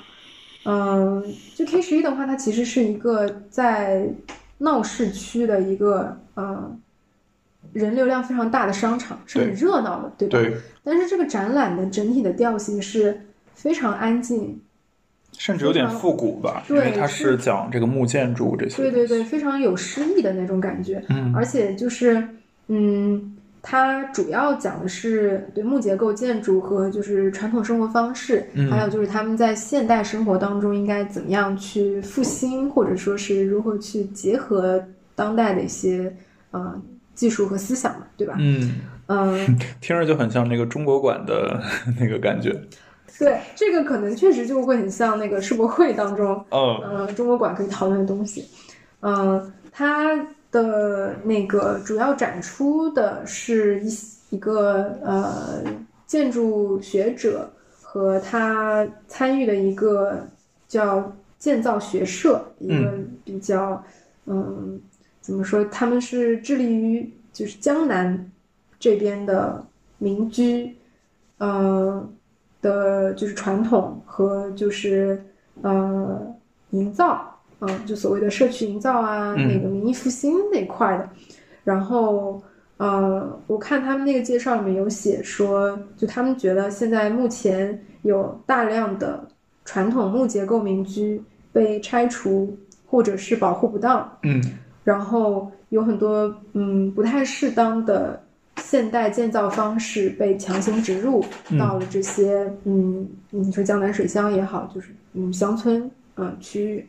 [0.64, 1.22] 嗯，
[1.54, 4.08] 就 K 十一的话，它其实是一个在
[4.56, 6.74] 闹市区的一个呃
[7.74, 10.38] 人流量非常大的商场，是很热闹的，对吧？
[10.38, 13.20] 对，但是这个展览的整体的调性是
[13.54, 14.58] 非常安静，
[15.36, 18.76] 甚至有点复古吧，因对为它是讲这个木建筑这些。
[18.76, 21.04] 对对对，，非常有诗意的那种感觉。
[21.10, 22.26] 嗯而且就是，
[22.68, 34.82] 嗯，它主要讲的是对木结构建筑和就是传统生活方式，嗯还有就是他们在现代生活当中应该怎么样去复兴，或者说是如何去结合
[35.14, 36.14] 当代的一些
[36.52, 36.80] 呃
[37.14, 38.34] 技术和思想嘛，对吧？
[38.38, 38.72] 嗯，
[39.08, 41.62] 嗯， 听着就很像那个中国馆的
[42.00, 42.58] 那个感觉。
[43.18, 48.46] 对，这个可能确实就会很像那个世博会当中，嗯呃，中国馆可以讨论的东西。
[49.00, 50.14] 嗯、它
[50.50, 53.90] 的那个主要展出的是一
[54.30, 55.62] 一个呃
[56.06, 60.26] 建筑学者和他参与的一个
[60.68, 63.82] 叫建造学社，一个比较
[64.26, 64.80] 嗯
[65.20, 65.64] 怎么说？
[65.66, 68.30] 他们是致力于就是江南
[68.78, 69.64] 这边的
[69.98, 70.76] 民居，
[71.38, 72.08] 呃
[72.60, 75.22] 的就是传统和就是
[75.62, 76.34] 呃
[76.70, 77.29] 营造，
[77.60, 81.08] 嗯、就所谓的社区营造啊，嗯那个文艺复兴那块儿的。
[81.64, 82.42] 然后
[82.78, 89.28] 呃，我看他们那个介绍里面有写说，就他们觉得现在目前有大量的
[89.64, 92.56] 传统木结构民居被拆除
[92.86, 94.42] 或者是保护不当，嗯。
[94.82, 98.20] 然后有很多嗯不太适当的
[98.56, 101.58] 现代建造方式被强行植入嗯。
[101.58, 105.82] 到了这些嗯你说江南水乡也好，就是嗯乡村
[106.14, 106.88] 嗯、呃区域，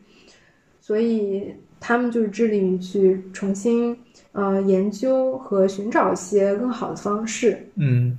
[0.92, 3.98] 所以他们就是致力于去重新
[4.34, 7.66] 呃研究和寻找一些更好的方式。
[7.76, 8.18] 嗯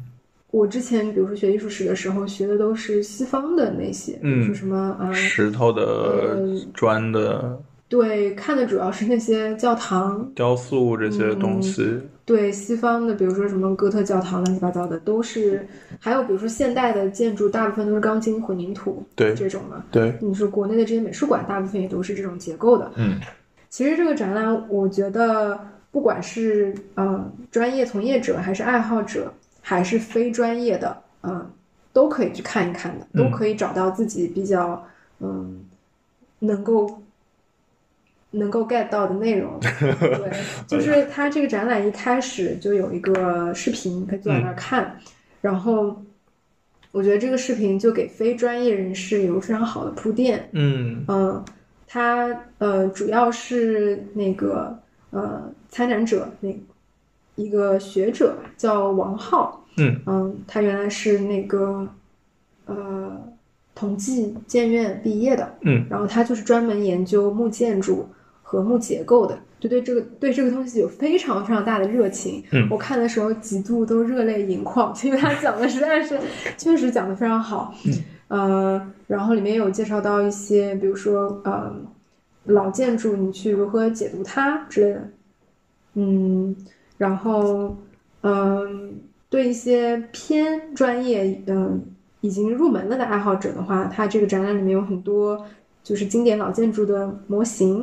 [0.50, 7.60] 我之前比如说学艺术史的时候学的都是西方的那些，比如说什么啊、呃石头的、砖的、
[7.92, 12.00] 对，看的主要是那些教堂，雕塑这些东西。
[12.24, 15.68] 对西方的，比如说什么哥特教堂，乱七八糟的都是，
[16.00, 19.82] 还有比如说现代的建筑，大部分都是钢筋混凝土对这种的。
[19.90, 22.90] 对，你说国内的这些美术馆，大部分也都是这种结构的。
[22.96, 23.20] 嗯
[23.68, 29.30] 其实这个展览，我觉得不管是呃专业从业者，还是爱好者，
[29.60, 31.46] 还是非专业的，嗯、
[31.92, 34.82] 都可以去看一看的，嗯都可以找到自己比较
[35.20, 35.60] 嗯
[36.38, 37.02] 能够
[38.32, 39.58] 能够 get 到的内容。
[39.60, 40.32] 对，
[40.66, 44.98] 就是他这个展览一开始就有一个视频，可以坐在那儿看，
[45.40, 46.02] 然后。
[46.94, 51.42] 我觉得这个视频就给非专业人士有非常好的铺垫，嗯嗯，
[51.86, 52.28] 他
[52.58, 54.78] 呃主要是那个
[55.08, 56.54] 呃参展者那
[57.34, 61.88] 一个学者叫王浩，嗯嗯，他原来是那个
[62.66, 63.18] 呃
[63.74, 68.06] 同济建院毕业的，嗯然后他就是专门研究木建筑
[68.52, 72.44] 和木结构的，就对这个对这个东西有非常非常大的热情。
[72.52, 76.18] 嗯我看的时候几度都热泪盈眶，因为他讲的实在是
[76.58, 77.74] 确实讲的非常好。
[78.28, 81.74] 呃，然后里面有介绍到一些，比如说呃
[82.44, 85.08] 老建筑，你去如何解读它之类的。
[85.94, 86.54] 嗯，
[86.98, 87.74] 然后
[88.20, 89.00] 嗯、
[89.30, 91.82] 对一些偏专业嗯、
[92.20, 95.42] 已经入门了的爱好者的话，它这个展览里面有很多
[95.82, 97.82] 就是经典老建筑的模型。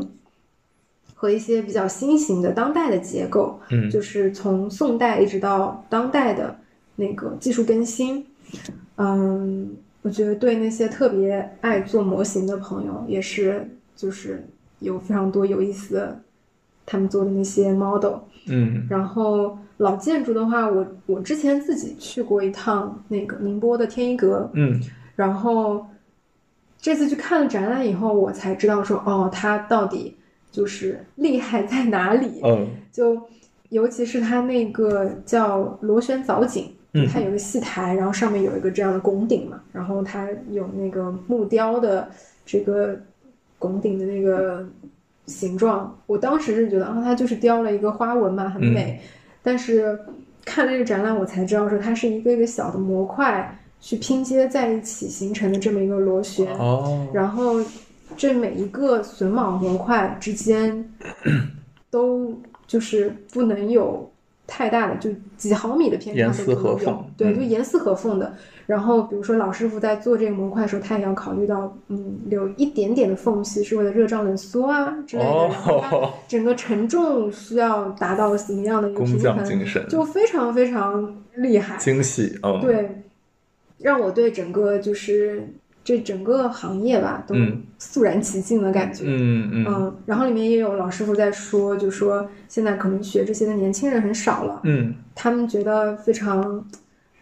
[1.21, 3.89] 和一些比较新型的当代的结构，嗯。
[3.89, 6.57] 就是从宋代一直到当代的
[6.95, 8.25] 那个技术更新，
[8.95, 9.69] 嗯，
[10.01, 14.47] 我觉得对那些特别爱做模型的朋友，也是就是
[14.79, 16.17] 有非常多有意思的
[16.85, 18.19] 他们做的那些 model。
[18.47, 18.87] 嗯。
[18.89, 24.81] 然后老建筑的话，我我之前自己去过一趟那个宁波的天一阁，嗯。
[25.17, 25.85] 然后
[26.79, 30.15] 这次去看了展览以后，我才知道说，哦，它到底
[30.51, 32.41] 就是厉害在哪里。
[32.43, 33.21] 嗯 就
[33.69, 42.09] 尤其是它那个叫螺旋藻井，嗯它有个戏台，然后上面有一个这样的拱顶嘛，然后它有那个木雕的
[42.45, 42.99] 这个
[43.59, 44.67] 拱顶的那个
[45.27, 48.99] 形状，我当时是觉得啊，它就是雕了一个花纹嘛，很美。
[49.43, 49.97] 但是
[50.43, 56.51] 看了这个展览，我才知道说它是一个一个小的模块去拼接在一起形成的这么一个螺旋。
[56.57, 57.61] 哦然后
[58.19, 60.93] 这每一个榫卯模块之间
[61.89, 64.11] 都就是不能有
[64.45, 67.35] 太大的，就几毫米的偏差严丝合缝，对，嗯。
[67.35, 68.35] 就严丝合缝的。
[68.65, 81.77] 然后比如说老师傅在做这个模块的时候，他也要考虑到，嗯，留一点点的缝隙是为了热胀冷缩啊之类的，哦，整个承重需要达到什么样的一个工平衡，匠精神，就非常非常厉害。
[81.77, 83.01] 精细，嗯，，对，
[83.79, 85.47] 让我对整个就是
[85.89, 89.05] 这整个行业吧都嗯肃然起敬的感觉。
[89.07, 96.63] 嗯嗯嗯，然后里面也有老师傅在说，就说现在可能学这些的年轻人很少了，嗯他们觉得非常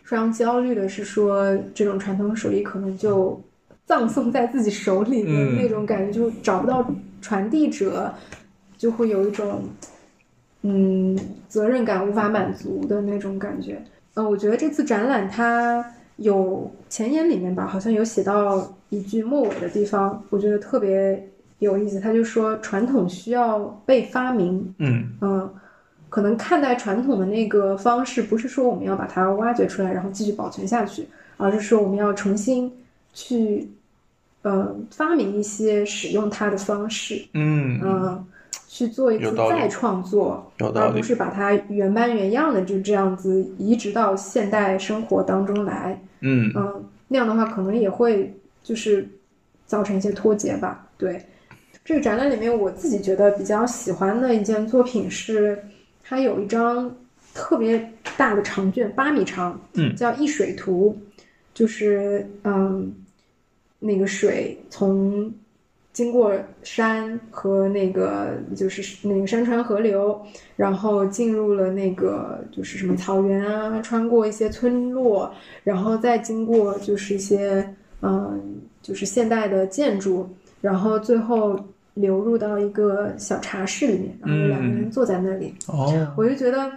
[0.04, 3.42] 非常焦虑的是说，这种传统手艺可能就
[3.86, 6.86] 葬送在自己手里的嗯那种感觉，就找不到
[7.22, 8.14] 传递者，
[8.78, 9.64] 就会有一种
[10.64, 13.82] 嗯责任感无法满足的那种感觉。
[14.16, 15.86] 嗯，我觉得这次展览它
[16.18, 21.28] 有前言里面吧，好像有写到一句末尾的地方，我觉得特别
[21.60, 22.00] 有意思。
[22.00, 25.10] 他就说传统需要被发明，嗯。
[25.22, 25.50] 嗯，
[26.10, 31.08] 可能看待传统的那个方式，不是说我们要把它挖掘出来，然后继续保存下去，
[31.38, 32.72] 而是说我们要重新
[33.14, 33.70] 去，
[34.42, 37.80] 呃，发明一些使用它的方式，嗯。
[37.84, 38.26] 嗯，
[38.68, 49.08] 去做一次再创作，而不是把它原班原样的就这样子移植到现代生活当中来，嗯嗯，那样的话可能也会就是
[49.66, 50.86] 造成一些脱节吧。
[50.98, 51.26] 对，
[51.86, 55.58] 这个展览里面我自己觉得比较喜欢的一件作品是，
[56.04, 56.94] 它有一张
[57.34, 61.00] 特别大的长卷，八米长，嗯叫《一水图》，
[61.54, 62.94] 就是嗯，
[63.80, 65.34] 那个水从。
[65.98, 66.32] 经过
[66.62, 70.22] 山和那个就是那个山川河流，
[70.56, 75.34] 然后进入了那个就是什么草原啊，穿过一些村落，
[75.64, 77.68] 然后再经过就是一些
[78.04, 80.30] 嗯，就是现代的建筑，
[80.62, 81.60] 然后最后
[81.96, 86.72] 流入到一个小茶室里面，然后两个人坐在那里，哦，我就觉得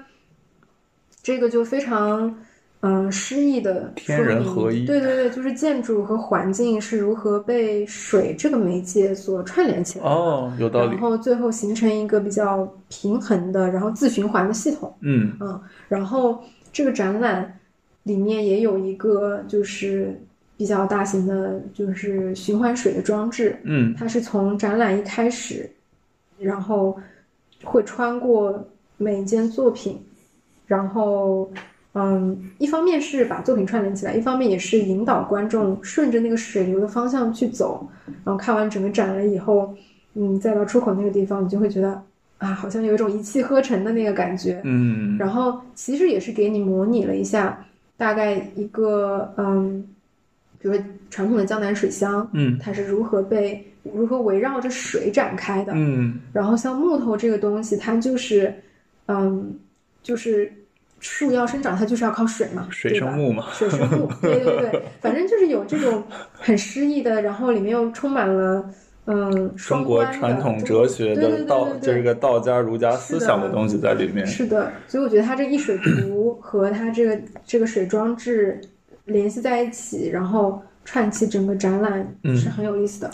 [1.23, 2.35] 这个就非常
[2.81, 10.11] 嗯诗意的天人合一对对对，就是建筑和环境是如何被水这个媒介所串联起来的。
[10.11, 14.95] 哦，有道理然，后最后形成一个比较平衡的，然后自循环的系统。
[15.01, 17.59] 嗯嗯，然后这个展览
[18.05, 20.19] 里面也有一个就是
[20.57, 25.71] 比较大型的，就是循环水的装置，嗯它是从展览一开始，
[26.39, 26.99] 然后
[27.63, 28.67] 会穿过
[28.97, 30.03] 每一件作品，
[30.67, 31.51] 然后
[31.93, 37.89] 嗯，一方面是把作品串联起来，一方面也是引导观众顺着那个水流的方向去走，
[38.25, 39.75] 然后看完整个展了以后，
[40.15, 42.01] 嗯，再到出口那个地方，你就会觉得
[42.39, 44.61] 啊，好像有一种一气呵成的那个感觉。
[44.65, 47.67] 嗯然后其实也是给你模拟了一下，
[47.97, 49.85] 大概一个嗯，
[50.61, 55.73] 比如说传统的江南水乡，嗯它是如何被如何围绕着水展开的。
[55.75, 58.55] 嗯然后像木头这个东西，它就是
[59.07, 59.59] 嗯，
[60.03, 60.53] 就是
[61.01, 68.65] 树要生长，它就是要靠水嘛，水生木嘛，水生木，对对对， 反正就是有这种很诗意的，然后里面又充满了
[69.07, 74.27] 嗯中国传统哲学的道，对对这个道家儒家思想的东西在里面。
[74.27, 78.61] 是的，所以我觉得它这一水图和它这个这个水装置
[79.07, 83.11] 联系在一起，然后串起整个展览嗯是很有意思的。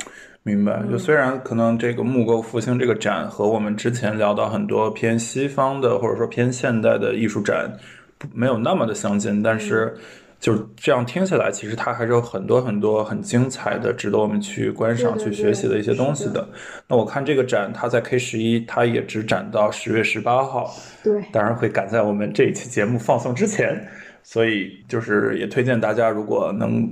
[0.47, 7.71] 明白，嗯就虽然可能这个木构复兴这个展和我们之前聊到很多偏西方的或者说偏现代的艺术展
[8.17, 10.03] 不没有那么的相近，但是嗯。
[10.39, 16.49] 就是这样听起来，其实它还是有很多很多很精彩的、值得我们去观赏、去学习的一些东西的的。
[16.87, 20.71] 那我看这个展，它在 K 十一，它也只展到十月十八号，
[21.03, 23.83] 对，当然会赶在我们这一期节目放送之前，
[24.23, 26.87] 所以就是也推荐大家，如果能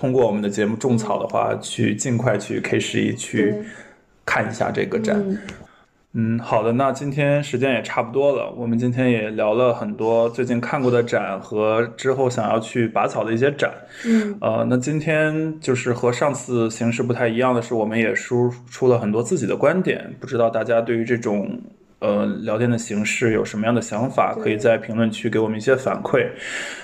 [0.00, 3.54] 通过我们的节目种草的话，去尽快去 K 十一去
[4.24, 5.22] 看一下这个展。
[5.22, 5.38] 嗯，
[6.14, 13.70] 嗯，好的，那今天时间也差不多了，我们今天也聊了很多最近看过的展和之后想要去拔草的一些展。
[14.06, 21.60] 嗯呃，那今天就是和上次形式不太一样的是，我们也输出了很多自己的观点，不知道大家对于这种
[22.00, 26.26] 呃聊天的形式有什么样的想法，可以在评论区给我们一些反馈。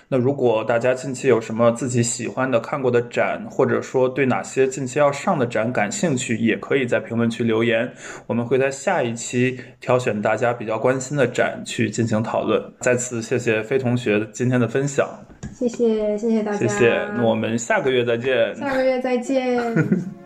[0.09, 7.91] 那如果大家近期有什么自己喜欢的、看过的展，或者说对哪些近期要上的展感兴趣，也可以在评论区留言，
[8.27, 12.63] 我们会在下一期挑选大家比较关心的展去进行讨论。
[12.81, 15.09] 再次谢谢飞同学今天的分享，
[15.53, 18.55] 谢谢谢谢大家，谢谢，那我们下个月再见。
[18.55, 19.61] 下个月再见。